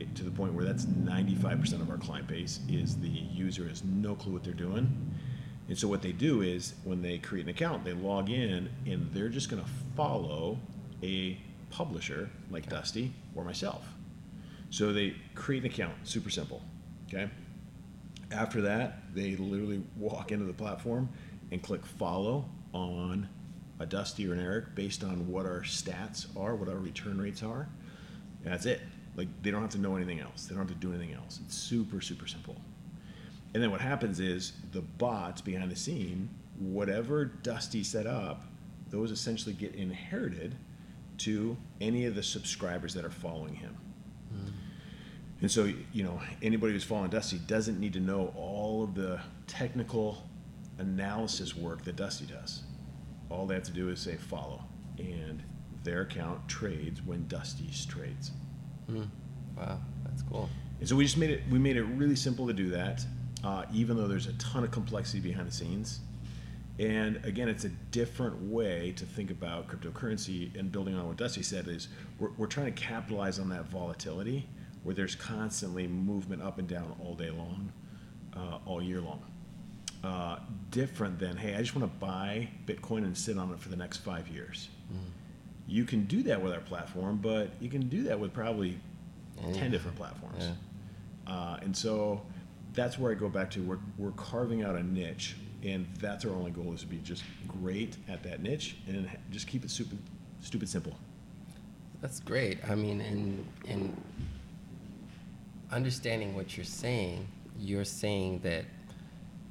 it- 0.00 0.14
to 0.14 0.24
the 0.24 0.30
point 0.30 0.54
where 0.54 0.64
that's 0.64 0.86
95% 0.86 1.80
of 1.82 1.90
our 1.90 1.98
client 1.98 2.28
base 2.28 2.60
is 2.68 2.96
the 2.96 3.08
user 3.08 3.68
has 3.68 3.82
no 3.84 4.14
clue 4.14 4.32
what 4.32 4.44
they're 4.44 4.52
doing. 4.54 5.10
And 5.68 5.78
so 5.78 5.88
what 5.88 6.02
they 6.02 6.12
do 6.12 6.42
is 6.42 6.74
when 6.84 7.02
they 7.02 7.18
create 7.18 7.44
an 7.44 7.50
account, 7.50 7.84
they 7.84 7.94
log 7.94 8.30
in 8.30 8.68
and 8.86 9.10
they're 9.12 9.28
just 9.28 9.48
going 9.48 9.62
to 9.62 9.68
follow 9.96 10.58
a 11.04 11.36
publisher 11.70 12.30
like 12.50 12.68
Dusty 12.68 13.12
or 13.34 13.44
myself. 13.44 13.84
So 14.70 14.92
they 14.92 15.14
create 15.34 15.62
an 15.64 15.70
account, 15.70 15.94
super 16.04 16.30
simple. 16.30 16.62
Okay. 17.08 17.28
After 18.32 18.62
that, 18.62 19.14
they 19.14 19.36
literally 19.36 19.82
walk 19.96 20.32
into 20.32 20.46
the 20.46 20.52
platform 20.52 21.08
and 21.52 21.62
click 21.62 21.84
follow 21.84 22.46
on 22.72 23.28
a 23.78 23.86
Dusty 23.86 24.28
or 24.28 24.32
an 24.32 24.40
Eric 24.40 24.74
based 24.74 25.04
on 25.04 25.28
what 25.28 25.46
our 25.46 25.60
stats 25.60 26.26
are, 26.36 26.56
what 26.56 26.68
our 26.68 26.78
return 26.78 27.20
rates 27.20 27.42
are. 27.42 27.68
And 28.42 28.52
that's 28.52 28.66
it. 28.66 28.80
Like 29.16 29.28
they 29.42 29.50
don't 29.50 29.60
have 29.60 29.70
to 29.70 29.78
know 29.78 29.94
anything 29.96 30.20
else. 30.20 30.46
They 30.46 30.54
don't 30.54 30.66
have 30.66 30.80
to 30.80 30.86
do 30.86 30.92
anything 30.92 31.14
else. 31.14 31.40
It's 31.44 31.54
super, 31.54 32.00
super 32.00 32.26
simple. 32.26 32.56
And 33.52 33.62
then 33.62 33.70
what 33.70 33.80
happens 33.80 34.18
is 34.18 34.54
the 34.72 34.80
bots 34.80 35.40
behind 35.40 35.70
the 35.70 35.76
scene, 35.76 36.28
whatever 36.58 37.26
Dusty 37.26 37.84
set 37.84 38.06
up, 38.06 38.42
those 38.90 39.10
essentially 39.10 39.54
get 39.54 39.74
inherited 39.74 40.56
to 41.18 41.56
any 41.80 42.06
of 42.06 42.14
the 42.14 42.22
subscribers 42.22 42.94
that 42.94 43.04
are 43.04 43.10
following 43.10 43.54
him. 43.54 43.76
And 45.40 45.50
so, 45.50 45.70
you 45.92 46.04
know, 46.04 46.20
anybody 46.42 46.72
who's 46.72 46.84
following 46.84 47.10
Dusty 47.10 47.38
doesn't 47.46 47.78
need 47.78 47.92
to 47.94 48.00
know 48.00 48.32
all 48.36 48.82
of 48.82 48.94
the 48.94 49.20
technical 49.46 50.22
analysis 50.78 51.54
work 51.56 51.84
that 51.84 51.96
Dusty 51.96 52.24
does. 52.24 52.62
All 53.30 53.46
they 53.46 53.54
have 53.54 53.64
to 53.64 53.72
do 53.72 53.90
is 53.90 54.00
say 54.00 54.16
follow, 54.16 54.64
and 54.98 55.42
their 55.82 56.02
account 56.02 56.48
trades 56.48 57.02
when 57.04 57.26
Dusty's 57.28 57.84
trades. 57.84 58.30
Wow, 59.56 59.80
that's 60.04 60.22
cool. 60.22 60.48
And 60.80 60.88
so 60.88 60.96
we 60.96 61.04
just 61.04 61.18
made 61.18 61.30
it. 61.30 61.42
We 61.50 61.58
made 61.58 61.76
it 61.76 61.84
really 61.84 62.16
simple 62.16 62.46
to 62.46 62.52
do 62.52 62.70
that, 62.70 63.04
uh, 63.42 63.64
even 63.72 63.96
though 63.96 64.08
there's 64.08 64.26
a 64.26 64.32
ton 64.34 64.64
of 64.64 64.70
complexity 64.70 65.20
behind 65.20 65.46
the 65.48 65.52
scenes. 65.52 66.00
And 66.78 67.24
again, 67.24 67.48
it's 67.48 67.64
a 67.64 67.68
different 67.68 68.40
way 68.42 68.92
to 68.96 69.06
think 69.06 69.30
about 69.30 69.68
cryptocurrency. 69.68 70.58
And 70.58 70.72
building 70.72 70.96
on 70.96 71.06
what 71.06 71.16
Dusty 71.16 71.42
said 71.42 71.68
is, 71.68 71.88
we're, 72.18 72.30
we're 72.36 72.46
trying 72.46 72.72
to 72.72 72.80
capitalize 72.82 73.38
on 73.38 73.48
that 73.50 73.66
volatility, 73.66 74.48
where 74.82 74.94
there's 74.94 75.14
constantly 75.14 75.86
movement 75.86 76.42
up 76.42 76.58
and 76.58 76.66
down 76.66 76.94
all 77.02 77.14
day 77.14 77.30
long, 77.30 77.72
uh, 78.36 78.58
all 78.66 78.82
year 78.82 79.00
long. 79.00 79.22
Uh, 80.02 80.38
different 80.70 81.18
than, 81.18 81.36
hey, 81.36 81.54
I 81.54 81.58
just 81.60 81.74
want 81.76 81.90
to 81.90 81.98
buy 81.98 82.48
Bitcoin 82.66 83.04
and 83.04 83.16
sit 83.16 83.38
on 83.38 83.50
it 83.52 83.58
for 83.60 83.68
the 83.70 83.76
next 83.76 83.98
five 83.98 84.28
years. 84.28 84.68
You 85.66 85.84
can 85.84 86.04
do 86.04 86.22
that 86.24 86.42
with 86.42 86.52
our 86.52 86.60
platform, 86.60 87.18
but 87.22 87.50
you 87.60 87.70
can 87.70 87.88
do 87.88 88.02
that 88.04 88.18
with 88.20 88.34
probably 88.34 88.78
10 89.54 89.70
different 89.70 89.96
platforms. 89.96 90.44
Yeah. 91.26 91.32
Uh, 91.32 91.58
and 91.62 91.74
so 91.74 92.20
that's 92.74 92.98
where 92.98 93.12
I 93.12 93.14
go 93.14 93.30
back 93.30 93.50
to 93.52 93.62
we're, 93.62 93.78
we're 93.96 94.10
carving 94.10 94.62
out 94.62 94.74
a 94.76 94.82
niche, 94.82 95.36
and 95.64 95.86
that's 95.98 96.24
our 96.24 96.32
only 96.32 96.50
goal 96.50 96.72
is 96.72 96.80
to 96.80 96.86
be 96.86 96.98
just 96.98 97.24
great 97.48 97.96
at 98.08 98.22
that 98.22 98.42
niche 98.42 98.76
and 98.86 99.08
just 99.30 99.46
keep 99.46 99.64
it 99.64 99.70
stupid, 99.70 99.98
stupid 100.40 100.68
simple. 100.68 100.94
That's 102.00 102.20
great. 102.20 102.58
I 102.68 102.74
mean, 102.74 103.00
and 103.00 103.46
in 103.64 103.96
understanding 105.72 106.34
what 106.34 106.56
you're 106.56 106.64
saying, 106.64 107.26
you're 107.58 107.84
saying 107.84 108.40
that 108.42 108.64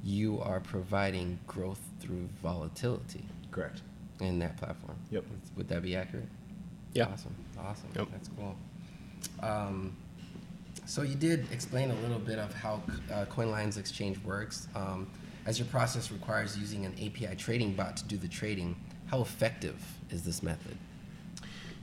you 0.04 0.40
are 0.40 0.60
providing 0.60 1.38
growth 1.46 1.80
through 1.98 2.28
volatility 2.42 3.24
Correct. 3.50 3.82
in 4.20 4.38
that 4.38 4.56
platform. 4.56 4.96
Yep. 5.10 5.24
Would 5.56 5.68
that 5.68 5.82
be 5.82 5.96
accurate? 5.96 6.28
Yeah. 6.92 7.06
Awesome. 7.06 7.34
Awesome. 7.58 7.88
Yep. 7.96 8.08
That's 8.12 8.30
cool. 8.36 8.54
Um, 9.42 9.96
so 10.86 11.02
you 11.02 11.14
did 11.14 11.50
explain 11.50 11.90
a 11.90 11.94
little 11.96 12.18
bit 12.18 12.38
of 12.38 12.52
how 12.54 12.82
uh, 13.12 13.24
CoinLion's 13.24 13.78
Exchange 13.78 14.18
works. 14.22 14.68
Um, 14.76 15.08
as 15.46 15.58
your 15.58 15.68
process 15.68 16.10
requires 16.10 16.56
using 16.58 16.86
an 16.86 16.92
API 16.94 17.36
trading 17.36 17.74
bot 17.74 17.96
to 17.98 18.04
do 18.04 18.16
the 18.16 18.28
trading, 18.28 18.76
how 19.06 19.20
effective 19.20 19.76
is 20.10 20.22
this 20.22 20.42
method? 20.42 20.76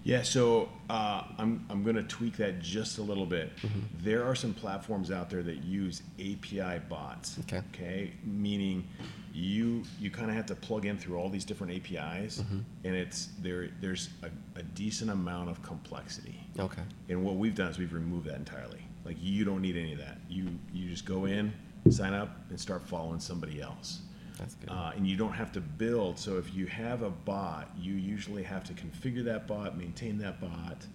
Yeah, 0.04 0.24
so 0.24 0.68
uh, 0.90 1.26
I'm, 1.38 1.64
I'm 1.70 1.84
going 1.84 1.96
to 1.96 2.02
tweak 2.04 2.36
that 2.38 2.60
just 2.60 2.98
a 2.98 3.04
little 3.04 3.28
bit. 3.28 3.56
Mm-hmm. 3.58 3.80
There 4.04 4.24
are 4.26 4.34
some 4.34 4.52
platforms 4.52 5.12
out 5.12 5.30
there 5.30 5.44
that 5.44 5.58
use 5.64 6.02
API 6.20 6.80
bots. 6.90 7.38
Okay. 7.42 7.62
Okay, 7.72 8.12
meaning 8.24 8.88
you 9.34 9.84
you 10.00 10.10
kind 10.12 10.30
of 10.30 10.36
have 10.36 10.48
to 10.48 10.56
plug 10.56 10.86
in 10.88 10.98
through 10.98 11.18
all 11.18 11.30
these 11.30 11.46
different 11.46 11.72
APIs, 11.74 12.40
Mm-hmm. 12.42 12.60
and 12.84 12.96
it's 12.96 13.30
there. 13.40 13.70
There's 13.80 14.10
a, 14.24 14.60
a 14.60 14.64
decent 14.64 15.12
amount 15.12 15.52
of 15.52 15.62
complexity. 15.62 16.44
Okay. 16.60 16.82
And 17.08 17.24
what 17.24 17.36
we've 17.36 17.56
done 17.56 17.70
is 17.70 17.78
we've 17.78 17.94
removed 17.94 18.26
that 18.28 18.36
entirely. 18.38 18.82
Like 19.06 19.18
you 19.22 19.46
don't 19.46 19.62
need 19.62 19.78
any 19.78 19.94
of 19.94 20.00
that. 20.00 20.18
You 20.28 20.48
you 20.74 20.90
just 20.90 21.06
go 21.06 21.26
in, 21.26 21.54
sign 21.90 22.14
up, 22.14 22.30
and 22.50 22.60
start 22.60 22.82
following 22.88 23.20
somebody 23.20 23.62
else. 23.62 24.02
That's 24.38 24.56
good. 24.56 24.70
Uh, 24.70 24.92
and 24.96 25.08
you 25.08 25.18
don't 25.18 25.34
have 25.34 25.52
to 25.54 25.62
build. 25.62 26.18
So 26.20 26.38
if 26.38 26.54
you 26.54 26.66
have 26.68 27.02
a 27.02 27.10
bot, 27.10 27.70
you 27.78 27.94
usually 27.94 28.44
have 28.44 28.64
to 28.66 28.74
configure 28.74 29.24
that 29.26 29.48
bot, 29.48 29.78
maintain 29.78 30.18
that 30.20 30.40
bot. 30.40 30.86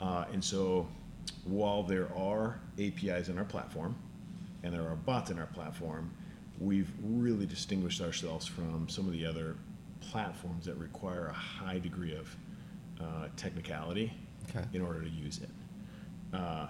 Uh, 0.00 0.24
and 0.32 0.42
so 0.42 0.86
while 1.44 1.82
there 1.82 2.08
are 2.16 2.60
APIs 2.78 3.28
in 3.28 3.38
our 3.38 3.44
platform 3.44 3.96
and 4.62 4.72
there 4.72 4.82
are 4.82 4.96
bots 4.96 5.30
in 5.30 5.38
our 5.38 5.46
platform, 5.46 6.10
we've 6.60 6.90
really 7.02 7.46
distinguished 7.46 8.00
ourselves 8.00 8.46
from 8.46 8.88
some 8.88 9.06
of 9.06 9.12
the 9.12 9.26
other 9.26 9.56
platforms 10.00 10.66
that 10.66 10.76
require 10.76 11.26
a 11.28 11.32
high 11.32 11.78
degree 11.78 12.14
of 12.16 12.36
uh, 13.00 13.28
technicality 13.36 14.12
Okay. 14.50 14.64
in 14.72 14.80
order 14.80 15.02
to 15.02 15.10
use 15.10 15.40
it. 15.42 15.50
Uh, 16.32 16.68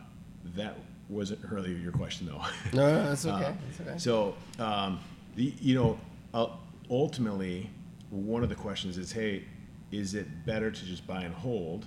that 0.57 0.77
wasn't 1.09 1.41
really 1.51 1.73
your 1.75 1.93
question 1.93 2.27
though. 2.27 2.43
No, 2.73 2.93
no, 2.93 3.09
that's 3.09 3.27
okay. 3.27 3.45
Uh, 3.47 3.53
That's 3.67 3.81
okay. 3.81 3.99
So, 3.99 4.35
um, 4.59 5.01
the, 5.37 5.53
you 5.61 5.75
know, 5.75 5.99
uh, 6.35 6.49
ultimately, 6.91 7.71
one 8.11 8.43
of 8.43 8.49
the 8.49 8.55
questions 8.55 8.99
is, 8.99 9.13
hey, 9.13 9.45
is 9.91 10.15
it 10.15 10.45
better 10.45 10.71
to 10.71 10.85
just 10.85 11.07
buy 11.07 11.23
and 11.23 11.35
hold, 11.35 11.87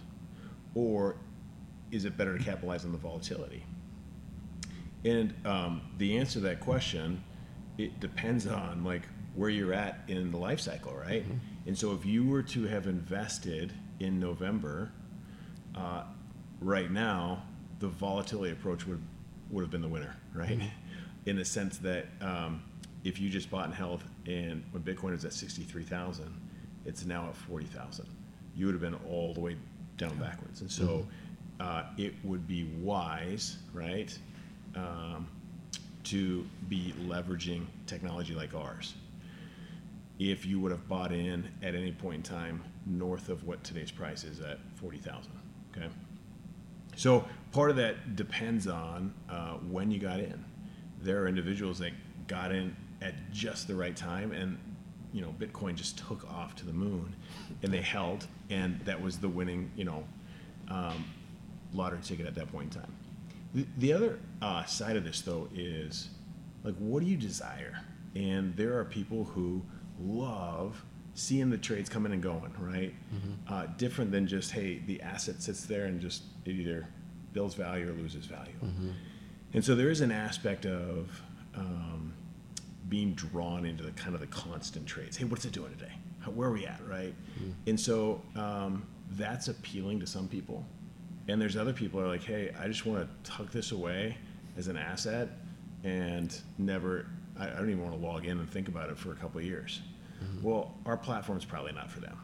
or 0.75 1.15
is 1.91 2.05
it 2.05 2.17
better 2.17 2.37
to 2.37 2.43
capitalize 2.43 2.85
on 2.85 2.91
the 2.91 2.97
volatility? 2.97 3.63
And 5.03 5.33
um, 5.45 5.81
the 5.97 6.17
answer 6.17 6.33
to 6.33 6.39
that 6.41 6.59
question, 6.59 7.23
it 7.77 7.99
depends 7.99 8.47
on 8.47 8.83
like 8.83 9.03
where 9.35 9.49
you're 9.49 9.73
at 9.73 10.01
in 10.07 10.31
the 10.31 10.37
life 10.37 10.59
cycle, 10.59 10.93
right? 10.95 11.25
And 11.67 11.77
so, 11.77 11.91
if 11.93 12.05
you 12.05 12.25
were 12.25 12.43
to 12.43 12.65
have 12.65 12.87
invested 12.87 13.73
in 13.99 14.19
November, 14.19 14.91
uh, 15.75 16.03
right 16.59 16.89
now, 16.91 17.43
the 17.79 17.87
volatility 17.87 18.51
approach 18.51 18.85
would 18.87 19.01
would 19.51 19.61
have 19.61 19.71
been 19.71 19.81
the 19.81 19.87
winner, 19.87 20.15
right? 20.33 20.59
In 21.25 21.35
the 21.35 21.45
sense 21.45 21.77
that 21.79 22.07
um, 22.21 22.63
if 23.03 23.19
you 23.19 23.29
just 23.29 23.49
bought 23.49 23.65
in 23.65 23.71
health 23.71 24.03
and 24.25 24.63
when 24.71 24.83
Bitcoin 24.83 25.11
was 25.11 25.25
at 25.25 25.33
sixty 25.33 25.63
three 25.63 25.83
thousand, 25.83 26.33
it's 26.85 27.05
now 27.05 27.27
at 27.29 27.35
forty 27.35 27.65
thousand. 27.65 28.07
You 28.55 28.65
would 28.65 28.75
have 28.75 28.81
been 28.81 28.99
all 29.09 29.33
the 29.33 29.39
way 29.39 29.55
down 29.97 30.17
backwards, 30.17 30.61
and 30.61 30.71
so 30.71 31.05
uh, 31.59 31.83
it 31.97 32.13
would 32.23 32.47
be 32.47 32.63
wise, 32.81 33.57
right, 33.73 34.17
um, 34.75 35.27
to 36.05 36.45
be 36.69 36.93
leveraging 37.05 37.65
technology 37.85 38.33
like 38.33 38.55
ours 38.55 38.95
if 40.21 40.45
you 40.45 40.59
would 40.59 40.71
have 40.71 40.87
bought 40.87 41.11
in 41.11 41.49
at 41.63 41.73
any 41.73 41.91
point 41.91 42.17
in 42.17 42.21
time 42.21 42.63
north 42.85 43.27
of 43.27 43.43
what 43.43 43.63
today's 43.63 43.89
price 43.89 44.23
is 44.23 44.39
at 44.39 44.59
40,000. 44.75 45.31
Okay. 45.75 45.87
So 47.01 47.25
part 47.51 47.71
of 47.71 47.77
that 47.77 48.15
depends 48.15 48.67
on 48.67 49.11
uh, 49.27 49.53
when 49.71 49.89
you 49.89 49.97
got 49.97 50.19
in. 50.19 50.45
There 51.01 51.19
are 51.23 51.27
individuals 51.27 51.79
that 51.79 51.93
got 52.27 52.51
in 52.51 52.75
at 53.01 53.15
just 53.31 53.67
the 53.67 53.73
right 53.73 53.95
time 53.95 54.31
and 54.31 54.55
you 55.11 55.21
know 55.21 55.33
Bitcoin 55.39 55.73
just 55.73 55.97
took 55.97 56.29
off 56.29 56.55
to 56.57 56.65
the 56.67 56.71
moon 56.71 57.15
and 57.63 57.73
they 57.73 57.81
held 57.81 58.27
and 58.51 58.79
that 58.81 59.01
was 59.01 59.17
the 59.17 59.27
winning 59.27 59.71
you 59.75 59.83
know 59.83 60.03
um, 60.67 61.03
lottery 61.73 61.97
ticket 62.03 62.27
at 62.27 62.35
that 62.35 62.51
point 62.51 62.75
in 62.75 62.81
time. 62.81 62.95
The, 63.55 63.65
the 63.79 63.93
other 63.93 64.19
uh, 64.43 64.65
side 64.65 64.95
of 64.95 65.03
this 65.03 65.21
though 65.21 65.49
is 65.55 66.09
like 66.63 66.75
what 66.75 67.01
do 67.01 67.09
you 67.09 67.17
desire? 67.17 67.79
And 68.13 68.55
there 68.55 68.77
are 68.77 68.85
people 68.85 69.23
who 69.23 69.63
love 69.99 70.85
seeing 71.13 71.49
the 71.49 71.57
trades 71.57 71.89
coming 71.89 72.13
and 72.13 72.21
going, 72.23 72.53
right? 72.59 72.93
Uh, 73.47 73.67
different 73.77 74.11
than 74.11 74.27
just 74.27 74.51
hey, 74.51 74.81
the 74.87 75.01
asset 75.01 75.41
sits 75.41 75.65
there 75.65 75.85
and 75.85 75.99
just 76.01 76.23
it 76.45 76.51
either 76.51 76.87
builds 77.33 77.55
value 77.55 77.89
or 77.89 77.93
loses 77.93 78.25
value. 78.25 78.53
And 79.53 79.63
so 79.63 79.75
there 79.75 79.89
is 79.89 80.01
an 80.01 80.11
aspect 80.11 80.65
of 80.65 81.21
um, 81.55 82.13
being 82.89 83.13
drawn 83.13 83.65
into 83.65 83.83
the 83.83 83.91
kind 83.91 84.15
of 84.15 84.21
the 84.21 84.27
constant 84.27 84.85
trades. 84.87 85.17
Hey, 85.17 85.25
what's 85.25 85.45
it 85.45 85.51
doing 85.51 85.71
today? 85.77 85.91
How, 86.19 86.31
where 86.31 86.47
are 86.49 86.53
we 86.53 86.65
at, 86.65 86.81
right? 86.87 87.13
And 87.67 87.79
so 87.79 88.21
um, 88.35 88.85
that's 89.11 89.47
appealing 89.49 89.99
to 89.99 90.07
some 90.07 90.27
people. 90.27 90.65
And 91.27 91.41
there's 91.41 91.55
other 91.57 91.73
people 91.73 91.99
who 91.99 92.05
are 92.05 92.09
like, 92.09 92.23
hey, 92.23 92.53
I 92.59 92.67
just 92.67 92.85
want 92.85 93.07
to 93.25 93.31
tuck 93.31 93.51
this 93.51 93.71
away 93.71 94.17
as 94.57 94.67
an 94.67 94.77
asset 94.77 95.29
and 95.83 96.35
never, 96.57 97.07
I, 97.39 97.47
I 97.47 97.53
don't 97.55 97.69
even 97.69 97.83
want 97.83 97.99
to 97.99 98.05
log 98.05 98.25
in 98.25 98.39
and 98.39 98.49
think 98.49 98.67
about 98.67 98.89
it 98.89 98.97
for 98.97 99.11
a 99.11 99.15
couple 99.15 99.39
of 99.39 99.45
years. 100.21 100.43
Well, 100.43 100.75
our 100.85 100.97
platform 100.97 101.37
is 101.37 101.45
probably 101.45 101.73
not 101.73 101.91
for 101.91 101.99
them. 101.99 102.17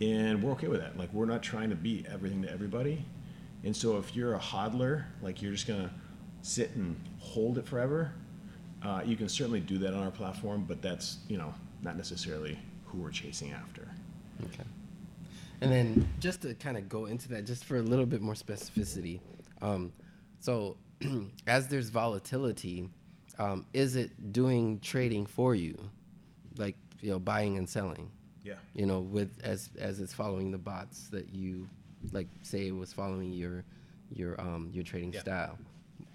And 0.00 0.42
we're 0.42 0.52
okay 0.52 0.68
with 0.68 0.80
that. 0.80 0.96
Like, 0.96 1.12
we're 1.12 1.26
not 1.26 1.42
trying 1.42 1.70
to 1.70 1.76
be 1.76 2.04
everything 2.08 2.42
to 2.42 2.50
everybody. 2.50 3.04
And 3.64 3.74
so 3.74 3.98
if 3.98 4.14
you're 4.14 4.34
a 4.34 4.38
hodler, 4.38 5.04
like 5.22 5.42
you're 5.42 5.52
just 5.52 5.66
going 5.66 5.82
to 5.82 5.90
sit 6.42 6.70
and 6.76 6.96
hold 7.18 7.58
it 7.58 7.66
forever, 7.66 8.12
uh, 8.82 9.02
you 9.04 9.16
can 9.16 9.28
certainly 9.28 9.60
do 9.60 9.78
that 9.78 9.94
on 9.94 10.02
our 10.02 10.10
platform, 10.10 10.64
but 10.68 10.80
that's, 10.80 11.18
you 11.28 11.36
know, 11.36 11.52
not 11.82 11.96
necessarily 11.96 12.58
who 12.86 12.98
we're 12.98 13.10
chasing 13.10 13.52
after. 13.52 13.88
Okay. 14.44 14.64
And 15.60 15.72
then 15.72 16.08
just 16.20 16.42
to 16.42 16.54
kind 16.54 16.76
of 16.76 16.88
go 16.88 17.06
into 17.06 17.28
that, 17.30 17.44
just 17.44 17.64
for 17.64 17.78
a 17.78 17.82
little 17.82 18.06
bit 18.06 18.20
more 18.20 18.34
specificity. 18.34 19.20
Um, 19.60 19.92
so, 20.38 20.76
as 21.48 21.66
there's 21.66 21.88
volatility, 21.90 22.88
um, 23.38 23.66
is 23.72 23.96
it 23.96 24.32
doing 24.32 24.78
trading 24.80 25.26
for 25.26 25.56
you, 25.56 25.76
like 26.56 26.76
you 27.00 27.10
know, 27.10 27.18
buying 27.18 27.56
and 27.58 27.68
selling? 27.68 28.10
Yeah. 28.44 28.54
You 28.74 28.86
know, 28.86 29.00
with 29.00 29.30
as 29.42 29.70
as 29.78 30.00
it's 30.00 30.12
following 30.14 30.50
the 30.50 30.58
bots 30.58 31.08
that 31.08 31.32
you, 31.34 31.68
like, 32.12 32.28
say 32.42 32.68
it 32.68 32.74
was 32.76 32.92
following 32.92 33.32
your 33.32 33.64
your 34.10 34.40
um 34.40 34.70
your 34.72 34.84
trading 34.84 35.12
Yeah. 35.12 35.20
style, 35.20 35.58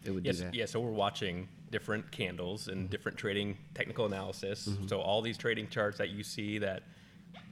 it 0.04 0.12
would 0.12 0.26
Yes, 0.26 0.38
do 0.38 0.44
that. 0.46 0.54
yeah. 0.56 0.66
So 0.66 0.80
we're 0.80 0.92
watching 0.92 1.48
different 1.72 2.12
candles 2.12 2.68
and 2.68 2.90
different 2.90 3.18
trading 3.18 3.58
technical 3.74 4.06
analysis. 4.06 4.70
So 4.88 5.00
all 5.02 5.22
these 5.22 5.38
trading 5.38 5.68
charts 5.70 5.98
that 5.98 6.10
you 6.10 6.24
see 6.24 6.60
that 6.60 6.84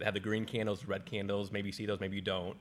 have 0.03 0.13
the 0.13 0.19
green 0.19 0.45
candles, 0.45 0.85
red 0.85 1.05
candles, 1.05 1.51
maybe 1.51 1.69
you 1.69 1.73
see 1.73 1.85
those, 1.87 1.99
maybe 1.99 2.15
you 2.15 2.21
don't. 2.21 2.55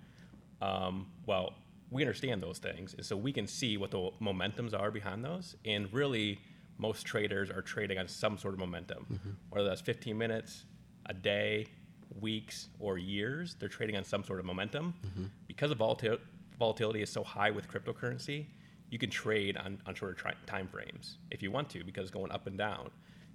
Um, 0.62 1.06
well, 1.26 1.54
we 1.90 2.02
understand 2.02 2.42
those 2.42 2.58
things, 2.58 2.94
and 2.94 3.04
so 3.04 3.16
we 3.16 3.32
can 3.32 3.46
see 3.46 3.76
what 3.76 3.90
the 3.90 4.10
momentums 4.20 4.78
are 4.78 4.90
behind 4.90 5.24
those. 5.24 5.56
And 5.64 5.92
really, 5.92 6.38
most 6.80 7.04
traders 7.04 7.50
are 7.50 7.62
trading 7.62 7.98
on 7.98 8.08
some 8.08 8.38
sort 8.38 8.54
of 8.54 8.60
momentum, 8.60 9.06
mm-hmm. 9.12 9.30
whether 9.50 9.68
that's 9.68 9.80
15 9.82 10.16
minutes, 10.16 10.64
a 11.06 11.14
day, 11.14 11.66
weeks, 12.20 12.68
or 12.78 12.98
years. 12.98 13.56
They're 13.58 13.68
trading 13.68 13.96
on 13.96 14.04
some 14.04 14.24
sort 14.24 14.40
of 14.40 14.46
momentum 14.46 14.94
mm-hmm. 15.06 15.24
because 15.46 15.70
of 15.70 15.78
volatil- 15.78 16.20
volatility 16.58 17.02
is 17.02 17.10
so 17.10 17.22
high 17.22 17.50
with 17.50 17.68
cryptocurrency. 17.68 18.46
You 18.88 18.98
can 18.98 19.10
trade 19.10 19.56
on, 19.56 19.80
on 19.86 19.94
shorter 19.94 20.14
tri- 20.14 20.34
time 20.46 20.66
frames 20.66 21.18
if 21.30 21.42
you 21.42 21.50
want 21.50 21.68
to 21.70 21.84
because 21.84 22.02
it's 22.02 22.10
going 22.10 22.32
up 22.32 22.46
and 22.46 22.56
down. 22.56 22.90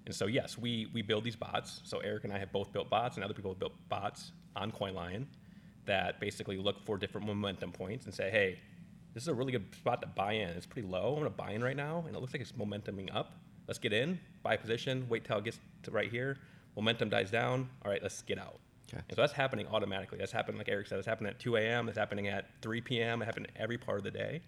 And 0.06 0.14
so 0.14 0.26
yes, 0.28 0.58
we 0.58 0.88
we 0.94 1.02
build 1.02 1.24
these 1.24 1.36
bots. 1.36 1.82
So 1.84 2.00
Eric 2.00 2.26
and 2.26 2.34
I 2.34 2.38
have 2.38 2.52
both 2.52 2.72
built 2.72 2.90
bots, 2.90 3.16
and 3.16 3.24
other 3.24 3.34
people 3.34 3.52
have 3.52 3.60
built 3.60 3.74
bots 3.90 4.34
on 4.56 4.72
CoinLion 4.72 5.26
that 5.86 6.20
basically 6.20 6.58
look 6.58 6.84
for 6.86 6.98
different 6.98 7.26
momentum 7.26 7.72
points 7.72 8.06
and 8.06 8.14
say, 8.14 8.30
hey, 8.30 8.60
this 9.16 9.24
is 9.24 9.30
a 9.30 9.34
really 9.34 9.54
good 9.54 9.74
spot 9.74 10.02
to 10.02 10.08
buy 10.08 10.34
in. 10.34 10.50
It's 10.50 10.66
pretty 10.68 10.88
low. 10.88 11.14
I'm 11.14 11.20
gonna 11.20 11.30
buy 11.32 11.52
in 11.52 11.64
right 11.64 11.76
now, 11.76 12.04
and 12.06 12.16
it 12.16 12.20
looks 12.20 12.34
like 12.34 12.42
it's 12.42 12.52
momentuming 12.52 13.10
up. 13.16 13.32
Let's 13.68 13.80
get 13.80 13.94
in, 13.94 14.20
buy 14.44 14.58
position, 14.58 15.08
wait 15.10 15.26
till 15.26 15.38
it 15.40 15.46
gets 15.46 15.60
to 15.84 15.92
right 15.92 16.12
here. 16.12 16.38
Momentum 16.76 17.10
dies 17.10 17.32
down. 17.32 17.70
All 17.84 17.90
right, 17.90 18.04
let's 18.04 18.22
get 18.22 18.38
out. 18.38 18.60
Okay. 18.94 19.02
And 19.10 19.16
so 19.16 19.22
that's 19.22 19.34
happening 19.34 19.66
automatically. 19.72 20.18
That's 20.20 20.34
happening, 20.34 20.58
like 20.58 20.70
Eric 20.70 20.88
said, 20.88 21.00
it's 21.00 21.08
happening 21.08 21.32
at 21.32 21.40
2 21.40 21.56
a.m., 21.56 21.90
it's 21.90 21.98
happening 21.98 22.28
at 22.28 22.50
3 22.62 22.82
p.m., 22.82 23.22
it 23.22 23.26
happened 23.26 23.48
every 23.56 23.78
part 23.78 23.98
of 23.98 24.04
the 24.04 24.12
day. 24.12 24.42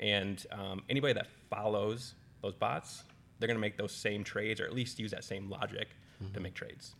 And 0.00 0.44
um, 0.50 0.82
anybody 0.88 1.12
that 1.12 1.28
follows 1.50 2.14
those 2.42 2.54
bots, 2.54 3.04
they're 3.38 3.46
going 3.46 3.56
to 3.56 3.60
make 3.60 3.76
those 3.76 3.92
same 3.92 4.24
trades 4.24 4.60
or 4.60 4.64
at 4.64 4.74
least 4.74 4.98
use 4.98 5.10
that 5.12 5.24
same 5.24 5.48
logic 5.48 5.88
to 6.32 6.40
make 6.40 6.54
trades. 6.54 6.94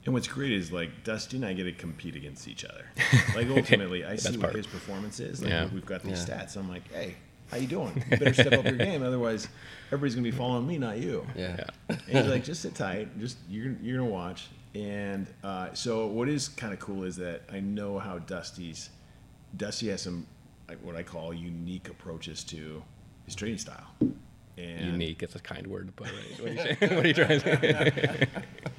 Yep. 0.00 0.06
And 0.06 0.14
what's 0.14 0.28
great 0.28 0.52
is 0.52 0.72
like 0.72 1.04
Dusty 1.04 1.36
and 1.36 1.44
I 1.46 1.52
get 1.52 1.64
to 1.64 1.72
compete 1.72 2.16
against 2.16 2.48
each 2.48 2.64
other. 2.64 2.84
Like 3.34 3.48
ultimately, 3.48 4.04
I 4.04 4.16
see 4.16 4.28
Best 4.28 4.36
what 4.38 4.40
part. 4.42 4.54
his 4.56 4.66
performance 4.66 5.20
is. 5.20 5.40
Like 5.42 5.50
Yeah. 5.50 5.68
we've 5.72 5.84
got 5.86 6.02
these 6.02 6.26
Yeah. 6.28 6.36
stats. 6.42 6.56
I'm 6.56 6.68
like, 6.68 6.90
hey, 6.92 7.14
how 7.50 7.56
you 7.58 7.66
doing? 7.66 8.04
You 8.10 8.16
better 8.16 8.34
step 8.34 8.52
up 8.52 8.64
your 8.64 8.76
game, 8.88 9.02
otherwise 9.02 9.48
everybody's 9.88 10.14
gonna 10.14 10.24
be 10.24 10.30
following 10.30 10.66
me, 10.66 10.78
not 10.78 10.98
you. 10.98 11.26
Yeah. 11.36 11.64
And 11.88 12.00
he's 12.08 12.26
like, 12.26 12.44
just 12.44 12.62
sit 12.62 12.74
tight. 12.74 13.18
Just 13.20 13.36
you're 13.48 13.74
you're 13.82 13.98
gonna 13.98 14.10
watch. 14.10 14.48
And 14.74 15.26
uh, 15.42 15.72
so 15.74 16.06
what 16.06 16.28
is 16.28 16.48
kind 16.48 16.72
of 16.72 16.78
cool 16.78 17.04
is 17.04 17.16
that 17.16 17.42
I 17.52 17.60
know 17.60 17.98
how 17.98 18.18
Dusty's 18.18 18.90
Dusty 19.56 19.88
has 19.88 20.02
some 20.02 20.26
like 20.68 20.78
what 20.82 20.94
I 20.96 21.02
call 21.02 21.32
unique 21.32 21.88
approaches 21.88 22.44
to 22.44 22.82
his 23.24 23.34
training 23.34 23.58
style. 23.58 23.86
And 24.58 24.92
Unique. 24.92 25.22
It's 25.22 25.36
a 25.36 25.38
kind 25.38 25.66
word 25.66 25.86
to 25.86 25.92
put, 25.92 26.08
right? 26.08 26.40
What 26.40 26.50
are 26.50 26.52
you, 26.52 26.58
saying? 26.62 26.76
what 26.96 27.04
are 27.04 27.08
you 27.08 27.14
trying 27.14 27.28
to 27.28 27.40
say? 27.40 28.28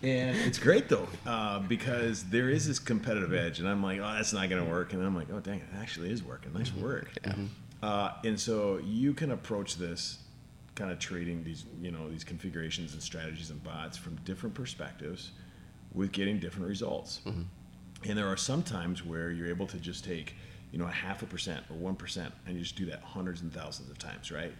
And 0.04 0.38
it's 0.38 0.60
great 0.60 0.90
though, 0.90 1.08
uh, 1.26 1.60
because 1.60 2.24
there 2.26 2.50
is 2.50 2.68
this 2.68 2.80
competitive 2.80 3.34
edge, 3.34 3.60
and 3.60 3.68
I'm 3.68 3.82
like, 3.84 4.00
oh, 4.00 4.14
that's 4.14 4.34
not 4.34 4.50
going 4.50 4.64
to 4.64 4.70
work, 4.70 4.94
and 4.94 5.04
I'm 5.04 5.16
like, 5.16 5.28
oh, 5.32 5.40
dang, 5.40 5.60
it 5.60 5.66
actually 5.78 6.12
is 6.12 6.24
working. 6.24 6.54
Nice 6.54 6.74
work. 6.74 7.12
Uh, 7.82 8.12
and 8.26 8.38
so 8.40 8.80
you 8.84 9.14
can 9.14 9.32
approach 9.32 9.78
this 9.78 10.20
kind 10.76 10.92
of 10.92 11.00
trading 11.00 11.44
these, 11.44 11.66
you 11.82 11.92
know, 11.92 12.10
these 12.10 12.24
configurations 12.24 12.94
and 12.94 13.02
strategies 13.02 13.50
and 13.50 13.62
bots 13.64 13.98
from 13.98 14.16
different 14.26 14.56
perspectives, 14.56 15.32
with 15.94 16.12
getting 16.12 16.40
different 16.40 16.68
results. 16.68 17.22
And 18.08 18.18
there 18.18 18.28
are 18.28 18.38
some 18.38 18.64
times 18.64 19.04
where 19.06 19.32
you're 19.32 19.48
able 19.50 19.68
to 19.68 19.78
just 19.78 20.06
take, 20.06 20.36
you 20.72 20.78
know, 20.80 20.86
a 20.86 20.92
half 20.92 21.22
a 21.24 21.26
percent 21.26 21.66
or 21.70 21.76
one 21.76 21.96
percent, 21.96 22.34
and 22.46 22.56
you 22.56 22.62
just 22.62 22.76
do 22.78 22.86
that 22.86 23.02
hundreds 23.02 23.42
and 23.42 23.52
thousands 23.52 23.90
of 23.90 23.98
times, 23.98 24.32
right? 24.32 24.54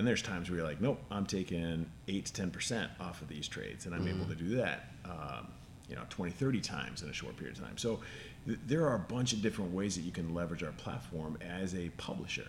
And 0.00 0.08
there's 0.08 0.22
times 0.22 0.48
where 0.48 0.60
you're 0.60 0.66
like, 0.66 0.80
nope, 0.80 0.98
I'm 1.10 1.26
taking 1.26 1.84
eight 2.08 2.24
to 2.24 2.32
ten 2.32 2.50
percent 2.50 2.90
off 2.98 3.20
of 3.20 3.28
these 3.28 3.46
trades, 3.46 3.84
and 3.84 3.94
I'm 3.94 4.08
able 4.08 4.24
to 4.24 4.34
do 4.34 4.56
that, 4.56 4.86
um, 5.04 5.48
you 5.90 5.94
know, 5.94 6.00
20, 6.08 6.32
30 6.32 6.58
times 6.62 7.02
in 7.02 7.10
a 7.10 7.12
short 7.12 7.36
period 7.36 7.58
of 7.58 7.62
time. 7.62 7.76
So 7.76 8.00
th- 8.46 8.58
there 8.66 8.86
are 8.86 8.94
a 8.94 8.98
bunch 8.98 9.34
of 9.34 9.42
different 9.42 9.74
ways 9.74 9.96
that 9.96 10.00
you 10.00 10.10
can 10.10 10.34
leverage 10.34 10.62
our 10.62 10.72
platform 10.72 11.36
as 11.46 11.74
a 11.74 11.90
publisher. 11.98 12.46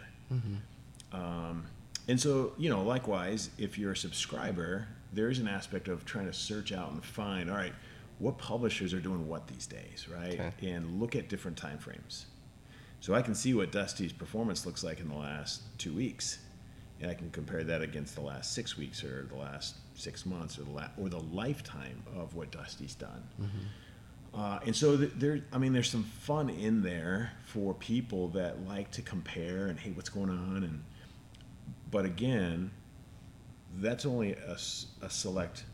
Um, 1.11 1.65
and 2.07 2.17
so, 2.17 2.53
you 2.57 2.69
know, 2.69 2.83
likewise, 2.83 3.49
if 3.57 3.77
you're 3.77 3.91
a 3.91 3.97
subscriber, 3.97 4.87
there's 5.11 5.39
an 5.39 5.49
aspect 5.49 5.89
of 5.89 6.05
trying 6.05 6.27
to 6.27 6.33
search 6.33 6.71
out 6.71 6.93
and 6.93 7.03
find, 7.03 7.51
all 7.51 7.57
right, 7.57 7.73
what 8.19 8.37
publishers 8.37 8.93
are 8.93 9.01
doing 9.01 9.27
what 9.27 9.45
these 9.47 9.67
days, 9.67 10.07
right? 10.09 10.39
Okay. 10.39 10.71
And 10.71 11.01
look 11.01 11.17
at 11.17 11.27
different 11.27 11.57
time 11.57 11.79
frames. 11.79 12.27
So 13.01 13.13
I 13.13 13.21
can 13.21 13.35
see 13.35 13.53
what 13.53 13.73
Dusty's 13.73 14.13
performance 14.13 14.65
looks 14.65 14.85
like 14.85 15.01
in 15.01 15.09
the 15.09 15.15
last 15.17 15.63
two 15.77 15.91
weeks, 15.91 16.37
and 17.01 17.09
I 17.09 17.13
can 17.13 17.29
compare 17.31 17.63
that 17.63 17.81
against 17.81 18.15
the 18.15 18.21
last 18.21 18.53
six 18.53 18.77
weeks 18.77 19.03
or 19.03 19.23
the 19.29 19.35
last 19.35 19.75
six 19.95 20.25
months 20.25 20.57
or 20.59 20.63
the 20.63 20.71
la- 20.71 20.89
or 20.97 21.09
the 21.09 21.19
lifetime 21.19 22.03
of 22.15 22.35
what 22.35 22.51
Dusty's 22.51 22.95
done. 22.95 23.23
Uh, 24.33 24.59
and 24.65 24.73
so 24.75 24.95
th- 24.95 25.11
there, 25.15 25.41
I 25.51 25.57
mean, 25.57 25.73
there's 25.73 25.89
some 25.89 26.03
fun 26.03 26.49
in 26.49 26.81
there 26.83 27.33
for 27.45 27.73
people 27.73 28.29
that 28.29 28.65
like 28.65 28.89
to 28.91 29.01
compare 29.01 29.67
and 29.67 29.77
hey, 29.77 29.91
what's 29.91 30.09
going 30.09 30.29
on? 30.29 30.63
And 30.63 30.83
but 31.89 32.05
again, 32.05 32.71
that's 33.79 34.05
only 34.05 34.33
a, 34.33 34.57
a 35.01 35.09
select 35.09 35.65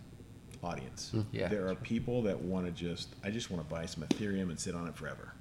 audience. 0.64 1.12
yeah, 1.32 1.48
there 1.50 1.68
are 1.68 1.76
people 1.76 2.24
that 2.24 2.42
want 2.42 2.66
to 2.66 2.72
just, 2.72 3.10
I 3.24 3.30
just 3.30 3.52
want 3.52 3.68
to 3.68 3.74
buy 3.74 3.86
some 3.86 4.04
Ethereum 4.04 4.50
and 4.50 4.60
sit 4.60 4.74
on 4.74 4.88
it 4.88 4.96
forever. 4.96 5.34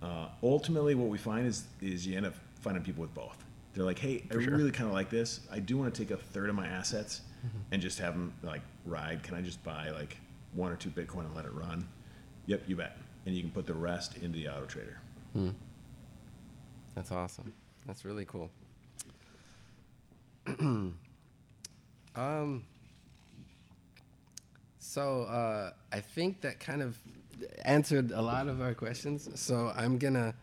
Uh, 0.00 0.28
ultimately, 0.44 0.94
what 0.94 1.08
we 1.08 1.18
find 1.18 1.44
is 1.46 1.64
is 1.80 2.06
you 2.06 2.16
end 2.16 2.26
up 2.26 2.34
finding 2.60 2.84
people 2.84 3.02
with 3.02 3.14
both. 3.14 3.44
They're 3.78 3.86
like, 3.86 4.00
hey, 4.00 4.24
I 4.28 4.32
sure. 4.32 4.56
really 4.56 4.72
kind 4.72 4.88
of 4.88 4.92
like 4.92 5.08
this. 5.08 5.38
I 5.52 5.60
do 5.60 5.78
want 5.78 5.94
to 5.94 6.04
take 6.04 6.10
a 6.10 6.16
third 6.16 6.48
of 6.48 6.56
my 6.56 6.66
assets 6.66 7.20
and 7.70 7.80
just 7.80 8.00
have 8.00 8.14
them 8.14 8.34
like 8.42 8.62
ride. 8.84 9.22
Can 9.22 9.36
I 9.36 9.40
just 9.40 9.62
buy 9.62 9.90
like 9.90 10.16
one 10.52 10.72
or 10.72 10.74
two 10.74 10.90
Bitcoin 10.90 11.20
and 11.26 11.36
let 11.36 11.44
it 11.44 11.52
run? 11.54 11.86
Yep, 12.46 12.62
you 12.66 12.74
bet. 12.74 12.96
And 13.24 13.36
you 13.36 13.42
can 13.42 13.52
put 13.52 13.66
the 13.66 13.74
rest 13.74 14.16
into 14.16 14.36
the 14.36 14.48
auto 14.48 14.66
trader. 14.66 14.98
That's 16.96 17.12
awesome. 17.12 17.52
That's 17.86 18.04
really 18.04 18.24
cool. 18.24 18.50
um, 22.16 22.64
so 24.80 25.22
uh, 25.22 25.70
I 25.92 26.00
think 26.00 26.40
that 26.40 26.58
kind 26.58 26.82
of 26.82 26.98
answered 27.64 28.10
a 28.10 28.22
lot 28.22 28.48
of 28.48 28.60
our 28.60 28.74
questions. 28.74 29.28
So 29.40 29.72
I'm 29.76 29.98
gonna, 29.98 30.34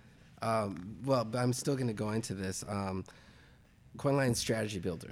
um, 0.42 0.96
well, 1.04 1.26
but 1.26 1.40
I'm 1.40 1.52
still 1.52 1.76
gonna 1.76 1.92
go 1.92 2.12
into 2.12 2.34
this. 2.34 2.64
Um, 2.70 3.04
CoinLion 3.98 4.36
Strategy 4.36 4.80
Builder, 4.80 5.12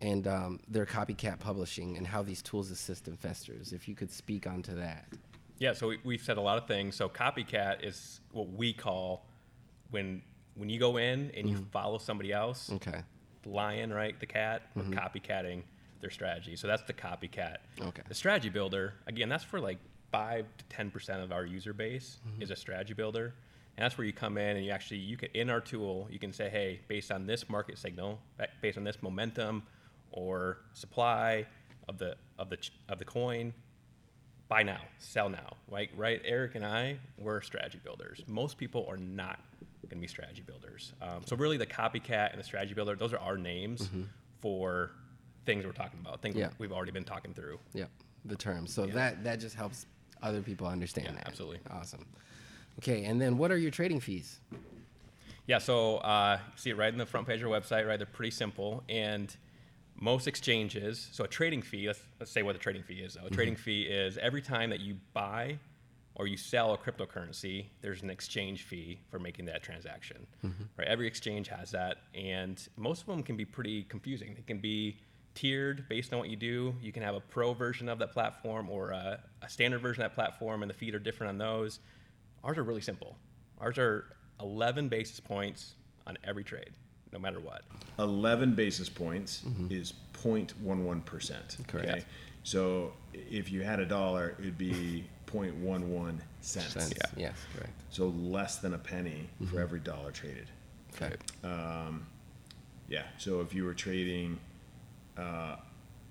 and 0.00 0.26
um, 0.26 0.60
their 0.68 0.86
copycat 0.86 1.38
publishing, 1.38 1.96
and 1.96 2.06
how 2.06 2.22
these 2.22 2.42
tools 2.42 2.70
assist 2.70 3.08
investors. 3.08 3.72
If 3.72 3.88
you 3.88 3.94
could 3.94 4.10
speak 4.10 4.46
onto 4.46 4.74
that. 4.76 5.06
Yeah, 5.58 5.72
so 5.72 5.88
we, 5.88 5.98
we've 6.04 6.22
said 6.22 6.36
a 6.36 6.40
lot 6.40 6.58
of 6.58 6.66
things. 6.66 6.96
So 6.96 7.08
copycat 7.08 7.84
is 7.84 8.20
what 8.32 8.50
we 8.50 8.72
call 8.72 9.26
when 9.90 10.22
when 10.54 10.70
you 10.70 10.78
go 10.78 10.96
in 10.96 11.30
and 11.36 11.48
you 11.48 11.56
mm-hmm. 11.56 11.64
follow 11.64 11.98
somebody 11.98 12.32
else, 12.32 12.70
Okay. 12.72 13.02
the 13.42 13.48
lion, 13.50 13.92
right, 13.92 14.18
the 14.18 14.26
cat, 14.26 14.62
we're 14.74 14.84
mm-hmm. 14.84 14.94
copycatting 14.94 15.62
their 16.00 16.08
strategy. 16.10 16.56
So 16.56 16.66
that's 16.66 16.82
the 16.82 16.94
copycat. 16.94 17.58
Okay. 17.80 18.02
The 18.08 18.14
strategy 18.14 18.48
builder, 18.48 18.94
again, 19.06 19.28
that's 19.28 19.44
for 19.44 19.60
like 19.60 19.78
five 20.10 20.46
to 20.56 20.64
ten 20.66 20.90
percent 20.90 21.22
of 21.22 21.32
our 21.32 21.44
user 21.44 21.72
base 21.72 22.18
mm-hmm. 22.26 22.42
is 22.42 22.50
a 22.50 22.56
strategy 22.56 22.94
builder. 22.94 23.34
And 23.76 23.84
that's 23.84 23.98
where 23.98 24.06
you 24.06 24.12
come 24.12 24.38
in 24.38 24.56
and 24.56 24.64
you 24.64 24.70
actually 24.72 24.98
you 24.98 25.16
can 25.16 25.28
in 25.34 25.50
our 25.50 25.60
tool 25.60 26.08
you 26.10 26.18
can 26.18 26.32
say, 26.32 26.48
hey, 26.48 26.80
based 26.88 27.10
on 27.12 27.26
this 27.26 27.48
market 27.48 27.78
signal, 27.78 28.18
based 28.62 28.78
on 28.78 28.84
this 28.84 29.02
momentum 29.02 29.62
or 30.12 30.58
supply 30.72 31.46
of 31.88 31.98
the 31.98 32.16
of 32.38 32.48
the 32.48 32.58
of 32.88 32.98
the 32.98 33.04
coin, 33.04 33.52
buy 34.48 34.62
now, 34.62 34.80
sell 34.98 35.28
now. 35.28 35.56
Right, 35.68 35.90
right. 35.96 36.22
Eric 36.24 36.54
and 36.54 36.64
I, 36.64 36.98
we're 37.18 37.42
strategy 37.42 37.78
builders. 37.84 38.22
Most 38.26 38.56
people 38.56 38.86
are 38.88 38.96
not 38.96 39.40
going 39.82 39.98
to 39.98 40.02
be 40.02 40.08
strategy 40.08 40.42
builders. 40.42 40.94
Um, 41.02 41.20
so 41.26 41.36
really, 41.36 41.58
the 41.58 41.66
copycat 41.66 42.30
and 42.32 42.40
the 42.40 42.44
strategy 42.44 42.74
builder, 42.74 42.96
those 42.96 43.12
are 43.12 43.18
our 43.18 43.36
names 43.36 43.88
for 44.40 44.90
things 45.44 45.64
we're 45.64 45.72
talking 45.72 46.00
about. 46.00 46.22
Things 46.22 46.34
Yeah. 46.34 46.48
we've 46.58 46.72
already 46.72 46.90
been 46.92 47.04
talking 47.04 47.34
through. 47.34 47.58
Yep, 47.74 47.90
the 48.24 48.36
term. 48.36 48.66
So 48.66 48.86
that 48.86 49.22
that 49.24 49.38
just 49.38 49.54
helps 49.54 49.84
other 50.22 50.40
people 50.40 50.66
understand 50.66 51.08
Yeah, 51.08 51.14
that. 51.16 51.26
absolutely. 51.28 51.60
Awesome. 51.70 52.06
Okay, 52.78 53.04
and 53.04 53.20
then 53.20 53.38
what 53.38 53.50
are 53.50 53.56
your 53.56 53.70
trading 53.70 54.00
fees? 54.00 54.40
Yeah, 55.46 55.58
so 55.58 55.98
uh, 55.98 56.38
you 56.44 56.52
see 56.56 56.70
it 56.70 56.76
right 56.76 56.92
in 56.92 56.98
the 56.98 57.06
front 57.06 57.26
page 57.26 57.40
of 57.40 57.50
our 57.50 57.60
website, 57.60 57.86
right? 57.86 57.98
They're 57.98 58.06
pretty 58.06 58.32
simple. 58.32 58.82
And 58.88 59.34
most 59.94 60.26
exchanges, 60.26 61.08
so 61.12 61.24
a 61.24 61.28
trading 61.28 61.62
fee, 61.62 61.86
let's, 61.86 62.00
let's 62.20 62.32
say 62.32 62.42
what 62.42 62.52
the 62.52 62.58
trading 62.58 62.82
fee 62.82 63.00
is. 63.00 63.14
Though. 63.14 63.26
A 63.26 63.30
trading 63.30 63.56
fee 63.56 63.82
is 63.82 64.18
every 64.18 64.42
time 64.42 64.70
that 64.70 64.80
you 64.80 64.96
buy 65.14 65.58
or 66.16 66.26
you 66.26 66.36
sell 66.36 66.74
a 66.74 66.78
cryptocurrency, 66.78 67.66
there's 67.80 68.02
an 68.02 68.10
exchange 68.10 68.64
fee 68.64 68.98
for 69.10 69.18
making 69.18 69.44
that 69.46 69.62
transaction. 69.62 70.26
Right? 70.76 70.88
Every 70.88 71.06
exchange 71.06 71.48
has 71.48 71.70
that. 71.70 71.98
And 72.14 72.66
most 72.76 73.02
of 73.02 73.06
them 73.06 73.22
can 73.22 73.36
be 73.36 73.44
pretty 73.44 73.84
confusing. 73.84 74.34
They 74.34 74.42
can 74.42 74.58
be 74.58 74.96
tiered 75.34 75.88
based 75.88 76.12
on 76.12 76.18
what 76.18 76.28
you 76.28 76.36
do. 76.36 76.74
You 76.82 76.92
can 76.92 77.02
have 77.02 77.14
a 77.14 77.20
pro 77.20 77.54
version 77.54 77.88
of 77.88 77.98
that 78.00 78.12
platform 78.12 78.68
or 78.68 78.90
a, 78.90 79.20
a 79.42 79.48
standard 79.48 79.80
version 79.80 80.02
of 80.02 80.10
that 80.10 80.14
platform, 80.14 80.62
and 80.62 80.70
the 80.70 80.74
fees 80.74 80.94
are 80.94 80.98
different 80.98 81.30
on 81.30 81.38
those. 81.38 81.78
Ours 82.46 82.58
are 82.58 82.62
really 82.62 82.80
simple. 82.80 83.16
Ours 83.60 83.76
are 83.76 84.04
11 84.40 84.88
basis 84.88 85.18
points 85.18 85.74
on 86.06 86.16
every 86.22 86.44
trade, 86.44 86.70
no 87.12 87.18
matter 87.18 87.40
what. 87.40 87.62
11 87.98 88.54
basis 88.54 88.88
points 88.88 89.42
mm-hmm. 89.44 89.66
is 89.72 89.94
0.11%. 90.12 91.66
Correct. 91.66 92.06
So 92.44 92.92
if 93.12 93.50
you 93.50 93.62
had 93.62 93.80
a 93.80 93.84
dollar, 93.84 94.36
it'd 94.38 94.56
be 94.56 95.04
0.11 95.26 96.20
cents. 96.40 96.72
Cents. 96.72 96.92
Yeah. 96.96 97.10
Yes, 97.16 97.36
correct. 97.52 97.72
So 97.90 98.14
less 98.16 98.58
than 98.58 98.74
a 98.74 98.78
penny 98.78 99.28
for 99.38 99.44
mm-hmm. 99.44 99.58
every 99.58 99.80
dollar 99.80 100.12
traded. 100.12 100.48
Okay. 100.94 101.16
Um, 101.42 102.06
yeah. 102.88 103.02
So 103.18 103.40
if 103.40 103.54
you 103.54 103.64
were 103.64 103.74
trading 103.74 104.38
uh, 105.18 105.56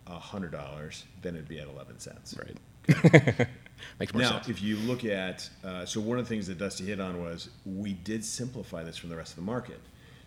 a 0.08 0.20
hundred 0.20 0.52
dollars, 0.52 1.06
then 1.22 1.36
it'd 1.36 1.48
be 1.48 1.60
at 1.60 1.70
11 1.70 2.00
cents. 2.00 2.36
Right. 2.38 3.48
Makes 4.00 4.14
more 4.14 4.22
Now, 4.24 4.30
sense. 4.32 4.50
if 4.50 4.62
you 4.62 4.78
look 4.78 5.04
at, 5.06 5.50
uh, 5.64 5.86
so 5.86 6.00
one 6.02 6.18
of 6.20 6.26
the 6.26 6.30
things 6.30 6.48
that 6.48 6.58
Dusty 6.58 6.86
hit 6.86 7.00
on 7.00 7.22
was 7.22 7.50
we 7.66 7.94
did 7.94 8.24
simplify 8.24 8.84
this 8.84 8.98
from 8.98 9.10
the 9.10 9.16
rest 9.16 9.32
of 9.32 9.36
the 9.38 9.42
market. 9.44 9.80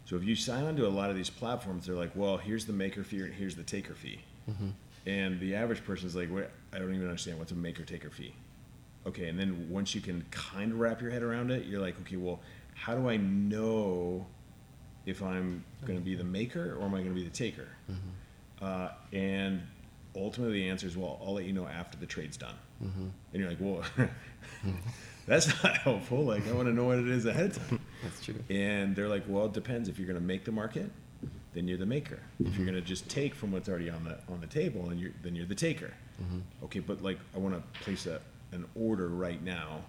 So 0.05 0.17
if 0.17 0.25
you 0.25 0.35
sign 0.35 0.65
on 0.65 0.77
to 0.77 0.87
a 0.87 0.89
lot 0.89 1.11
of 1.11 1.17
these 1.17 1.31
platforms, 1.31 1.87
they're 1.87 1.95
like, 1.95 2.13
well, 2.15 2.37
here's 2.39 2.65
the 2.67 2.73
maker 2.73 3.05
fee 3.05 3.21
and 3.21 3.33
here's 3.35 3.57
the 3.57 3.63
taker 3.63 3.95
fee. 3.95 4.21
And 5.07 5.39
the 5.41 5.55
average 5.55 5.85
person's 5.85 6.15
like, 6.17 6.31
Wait, 6.33 6.47
I 6.73 6.79
don't 6.79 6.95
even 6.95 7.07
understand 7.07 7.39
what's 7.39 7.53
a 7.53 7.55
maker 7.55 7.85
taker 7.85 8.11
fee. 8.11 8.35
Okay, 9.07 9.29
and 9.29 9.39
then 9.39 9.69
once 9.71 9.95
you 9.95 10.01
can 10.01 10.25
kind 10.31 10.73
of 10.73 10.81
wrap 10.81 11.01
your 11.01 11.11
head 11.11 11.23
around 11.23 11.51
it, 11.51 11.67
you're 11.67 11.81
like, 11.81 11.99
okay, 12.01 12.17
well, 12.17 12.41
how 12.75 12.95
do 12.95 13.09
I 13.09 13.17
know 13.17 14.27
if 15.07 15.23
I'm 15.23 15.65
going 15.87 15.99
to 15.99 16.05
be 16.05 16.15
the 16.15 16.25
maker 16.25 16.77
or 16.79 16.85
am 16.85 16.95
I 16.95 16.99
going 16.99 17.15
to 17.15 17.15
be 17.15 17.25
the 17.25 17.31
taker? 17.31 17.69
Uh, 18.61 18.89
and 19.13 19.63
ultimately, 20.17 20.61
the 20.63 20.69
answer 20.69 20.87
is, 20.87 20.97
well, 20.97 21.21
I'll 21.25 21.35
let 21.35 21.45
you 21.45 21.53
know 21.53 21.67
after 21.67 21.97
the 21.97 22.07
trade's 22.07 22.37
done. 22.37 22.55
Mm-hmm. 22.83 23.09
And 23.33 23.41
you're 23.43 23.49
like, 23.49 23.59
well, 23.61 23.85
that's 25.27 25.49
not 25.63 25.79
helpful. 25.79 26.25
Like, 26.25 26.47
I 26.49 26.53
want 26.53 26.69
to 26.69 26.75
know 26.75 26.85
what 26.85 26.99
it 26.99 27.09
is 27.09 27.27
ahead 27.27 27.47
of 27.47 27.69
time. 27.69 27.81
That's 28.03 28.25
true. 28.25 28.37
And 28.49 28.95
they're 28.95 29.09
like, 29.09 29.25
well, 29.27 29.47
it 29.47 29.53
depends. 29.53 29.89
If 29.89 29.99
you're 29.99 30.07
going 30.07 30.19
to 30.19 30.25
make 30.25 30.45
the 30.45 30.53
market, 30.53 30.91
then 31.55 31.67
you're 31.67 31.79
the 31.79 31.87
maker. 31.87 32.21
If 32.39 32.47
you're 32.47 32.55
mm-hmm. 32.55 32.65
going 32.65 32.75
to 32.75 32.81
just 32.81 33.09
take 33.09 33.35
from 33.35 33.53
what's 33.53 33.69
already 33.69 33.91
on 33.91 34.05
the 34.05 34.19
on 34.33 34.41
the 34.41 34.47
table, 34.47 34.91
and 34.91 35.01
you're 35.01 35.13
then 35.23 35.35
you're 35.35 35.47
the 35.47 35.55
taker. 35.55 35.93
Mm-hmm. 36.23 36.65
Okay, 36.65 36.81
but 36.81 37.03
like, 37.03 37.19
I 37.35 37.39
want 37.39 37.55
to 37.55 37.81
place 37.81 38.07
a 38.07 38.21
an 38.53 38.65
order 38.75 39.09
right 39.09 39.43
now. 39.43 39.81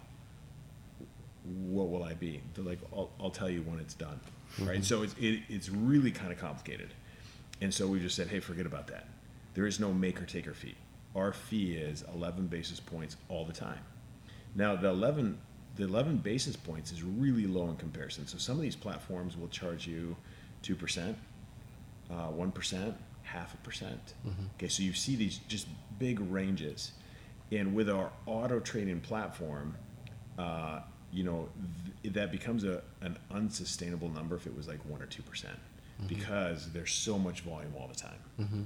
What 1.44 1.88
will 1.88 2.04
I 2.04 2.14
be? 2.14 2.42
They're 2.54 2.64
like, 2.64 2.78
I'll, 2.92 3.10
I'll 3.18 3.30
tell 3.30 3.48
you 3.48 3.62
when 3.62 3.78
it's 3.78 3.94
done. 3.94 4.20
Right. 4.60 4.84
So 4.84 5.02
it's 5.02 5.14
it, 5.18 5.42
it's 5.48 5.68
really 5.68 6.10
kind 6.10 6.32
of 6.32 6.38
complicated. 6.38 6.90
And 7.60 7.72
so 7.72 7.86
we 7.86 8.00
just 8.00 8.16
said, 8.16 8.28
hey, 8.28 8.40
forget 8.40 8.66
about 8.66 8.86
that. 8.88 9.06
There 9.54 9.66
is 9.66 9.80
no 9.80 9.92
maker 9.92 10.24
taker 10.24 10.54
fee. 10.54 10.76
Our 11.14 11.32
fee 11.32 11.74
is 11.74 12.04
11 12.14 12.46
basis 12.46 12.80
points 12.80 13.16
all 13.28 13.44
the 13.44 13.52
time. 13.52 13.80
Now 14.54 14.76
the 14.76 14.88
11 14.88 15.38
the 15.76 15.84
11 15.84 16.18
basis 16.18 16.56
points 16.56 16.90
is 16.92 17.02
really 17.02 17.46
low 17.46 17.68
in 17.70 17.76
comparison. 17.76 18.26
So 18.26 18.38
some 18.38 18.56
of 18.56 18.62
these 18.62 18.76
platforms 18.76 19.36
will 19.36 19.48
charge 19.48 19.86
you 19.86 20.16
two 20.62 20.74
percent, 20.74 21.16
uh, 22.10 22.26
one 22.26 22.52
half 23.22 23.54
a 23.54 23.56
percent. 23.58 24.14
Okay, 24.56 24.68
so 24.68 24.82
you 24.82 24.92
see 24.92 25.14
these 25.16 25.38
just 25.48 25.68
big 25.98 26.20
ranges. 26.20 26.92
And 27.52 27.74
with 27.74 27.88
our 27.88 28.10
auto 28.26 28.60
trading 28.60 29.00
platform, 29.00 29.76
uh, 30.38 30.80
you 31.12 31.24
know, 31.24 31.48
th- 32.02 32.14
that 32.14 32.30
becomes 32.32 32.64
a, 32.64 32.82
an 33.00 33.18
unsustainable 33.30 34.08
number 34.08 34.36
if 34.36 34.46
it 34.46 34.56
was 34.56 34.68
like 34.68 34.78
one 34.88 35.02
or 35.02 35.06
2% 35.06 35.44
because 36.08 36.72
there's 36.72 36.92
so 36.92 37.18
much 37.18 37.40
volume 37.42 37.72
all 37.78 37.88
the 37.88 37.94
time. 37.94 38.64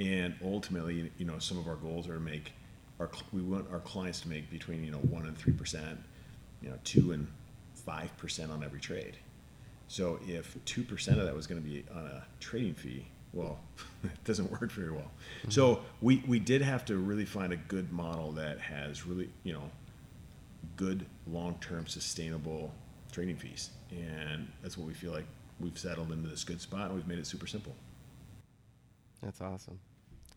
And 0.00 0.34
ultimately, 0.42 1.10
you 1.18 1.24
know, 1.24 1.38
some 1.38 1.58
of 1.58 1.68
our 1.68 1.76
goals 1.76 2.08
are 2.08 2.14
to 2.14 2.20
make 2.20 2.52
our, 3.00 3.10
we 3.32 3.42
want 3.42 3.66
our 3.72 3.80
clients 3.80 4.20
to 4.22 4.28
make 4.28 4.50
between, 4.50 4.84
you 4.84 4.90
know, 4.90 4.98
one 4.98 5.26
and 5.26 5.38
3%, 5.38 5.96
you 6.62 6.70
know, 6.70 6.78
two 6.84 7.12
and 7.12 7.26
5% 7.86 8.50
on 8.50 8.64
every 8.64 8.80
trade. 8.80 9.16
So 9.88 10.18
if 10.26 10.56
2% 10.64 11.08
of 11.18 11.24
that 11.24 11.34
was 11.34 11.46
going 11.46 11.62
to 11.62 11.68
be 11.68 11.84
on 11.94 12.06
a 12.06 12.24
trading 12.40 12.74
fee, 12.74 13.06
well, 13.32 13.58
it 14.04 14.24
doesn't 14.24 14.50
work 14.50 14.70
very 14.72 14.90
well. 14.90 15.10
So 15.48 15.76
mm-hmm. 15.76 15.84
we, 16.00 16.24
we 16.26 16.38
did 16.38 16.62
have 16.62 16.84
to 16.86 16.96
really 16.96 17.24
find 17.24 17.52
a 17.52 17.56
good 17.56 17.92
model 17.92 18.32
that 18.32 18.60
has 18.60 19.06
really, 19.06 19.28
you 19.42 19.52
know, 19.52 19.70
good 20.76 21.06
long-term 21.26 21.86
sustainable 21.86 22.72
trading 23.12 23.36
fees. 23.36 23.70
And 23.90 24.50
that's 24.62 24.76
what 24.78 24.86
we 24.86 24.94
feel 24.94 25.12
like 25.12 25.26
we've 25.60 25.78
settled 25.78 26.10
into 26.10 26.28
this 26.28 26.44
good 26.44 26.60
spot 26.60 26.86
and 26.86 26.94
we've 26.94 27.06
made 27.06 27.18
it 27.18 27.26
super 27.26 27.46
simple. 27.46 27.74
That's 29.24 29.40
awesome. 29.40 29.78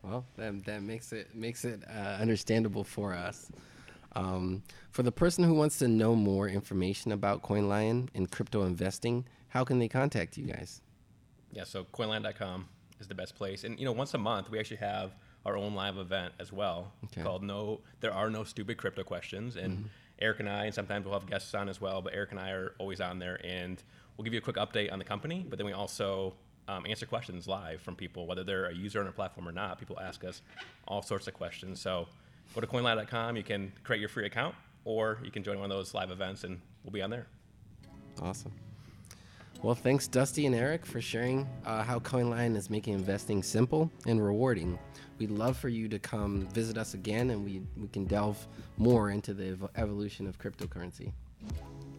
Well, 0.04 0.26
that, 0.38 0.64
that 0.66 0.82
makes 0.82 1.12
it 1.12 1.36
makes 1.36 1.66
it 1.66 1.84
uh, 1.90 2.18
understandable 2.22 2.84
for 2.84 3.14
us. 3.14 3.50
Um, 4.16 4.64
for 4.92 5.04
the 5.04 5.12
person 5.12 5.44
who 5.44 5.54
wants 5.54 5.78
to 5.80 5.88
know 5.88 6.16
more 6.16 6.48
information 6.48 7.12
about 7.12 7.44
CoinLion 7.44 8.10
and 8.16 8.32
crypto 8.32 8.64
investing, 8.64 9.26
how 9.50 9.64
can 9.64 9.78
they 9.80 9.88
contact 9.88 10.38
you 10.38 10.46
guys? 10.46 10.82
Yeah, 11.52 11.66
so 11.66 11.84
coinlion.com 11.84 12.68
is 13.00 13.08
the 13.08 13.16
best 13.16 13.36
place. 13.36 13.64
And 13.64 13.78
you 13.80 13.86
know, 13.86 13.92
once 13.92 14.14
a 14.14 14.18
month 14.18 14.50
we 14.50 14.60
actually 14.60 14.78
have 14.78 15.12
our 15.46 15.56
own 15.58 15.76
live 15.76 15.98
event 15.98 16.34
as 16.40 16.52
well 16.52 16.92
Okay. 17.06 17.22
called 17.22 17.44
No 17.44 17.82
There 18.00 18.14
Are 18.14 18.30
No 18.30 18.44
Stupid 18.44 18.78
Crypto 18.78 19.04
Questions. 19.04 19.56
And 19.56 19.90
Eric 20.20 20.40
and 20.40 20.50
I, 20.50 20.66
and 20.66 20.74
sometimes 20.74 21.06
we'll 21.06 21.14
have 21.20 21.30
guests 21.30 21.54
on 21.54 21.70
as 21.70 21.80
well, 21.80 22.02
but 22.02 22.14
Eric 22.14 22.32
and 22.32 22.40
I 22.40 22.52
are 22.52 22.74
always 22.80 23.00
on 23.02 23.20
there 23.20 23.40
and 23.46 23.82
we'll 24.18 24.24
give 24.24 24.34
you 24.34 24.40
a 24.40 24.42
quick 24.42 24.56
update 24.56 24.92
on 24.92 24.98
the 25.00 25.06
company, 25.06 25.46
but 25.48 25.58
then 25.58 25.66
we 25.66 25.74
also 25.74 26.34
um, 26.68 26.86
answer 26.86 27.06
questions 27.06 27.48
live 27.48 27.82
from 27.82 27.96
people, 27.96 28.28
whether 28.28 28.44
they're 28.44 28.66
a 28.66 28.74
user 28.76 29.00
on 29.00 29.06
our 29.08 29.12
platform 29.12 29.48
or 29.48 29.52
not. 29.52 29.80
People 29.80 30.00
ask 30.00 30.24
us 30.24 30.42
all 30.88 31.02
sorts 31.02 31.28
of 31.28 31.34
questions. 31.34 31.80
So 31.80 32.08
go 32.54 32.62
to 32.62 32.68
coinlion.com, 32.68 33.38
you 33.38 33.44
can 33.44 33.72
create 33.84 34.00
your 34.00 34.10
free 34.10 34.26
account 34.26 34.56
or 34.86 35.20
you 35.24 35.32
can 35.32 35.44
join 35.44 35.60
one 35.60 35.72
of 35.72 35.78
those 35.78 35.94
live 35.94 36.12
events 36.12 36.44
and 36.44 36.60
we'll 36.84 36.92
be 36.92 37.02
on 37.02 37.10
there. 37.10 37.28
Awesome. 38.22 38.52
Well, 39.64 39.74
thanks, 39.74 40.08
Dusty 40.08 40.46
and 40.46 40.54
Eric, 40.54 40.86
for 40.86 41.02
sharing 41.02 41.48
uh, 41.66 41.82
how 41.82 41.98
CoinLion 42.00 42.56
is 42.56 42.70
making 42.70 42.94
investing 42.94 43.42
simple 43.42 43.92
and 44.06 44.24
rewarding. 44.24 44.78
We'd 45.18 45.32
love 45.32 45.58
for 45.58 45.68
you 45.68 45.88
to 45.90 45.98
come 45.98 46.48
visit 46.50 46.78
us 46.78 46.94
again, 46.94 47.32
and 47.32 47.44
we 47.44 47.64
we 47.76 47.88
can 47.88 48.06
delve 48.06 48.46
more 48.78 49.10
into 49.10 49.34
the 49.34 49.48
ev- 49.48 49.70
evolution 49.76 50.28
of 50.28 50.38
cryptocurrency. 50.38 51.12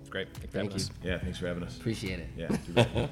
It's 0.00 0.08
great. 0.08 0.32
Thanks 0.34 0.52
Thank 0.52 0.70
you. 0.70 0.76
us. 0.76 0.90
Yeah, 1.02 1.18
thanks 1.18 1.38
for 1.38 1.48
having 1.48 1.64
us. 1.64 1.76
Appreciate 1.76 2.20
it. 2.20 2.28
Yeah, 2.36 2.56
you 2.68 2.74
bet. 2.74 3.10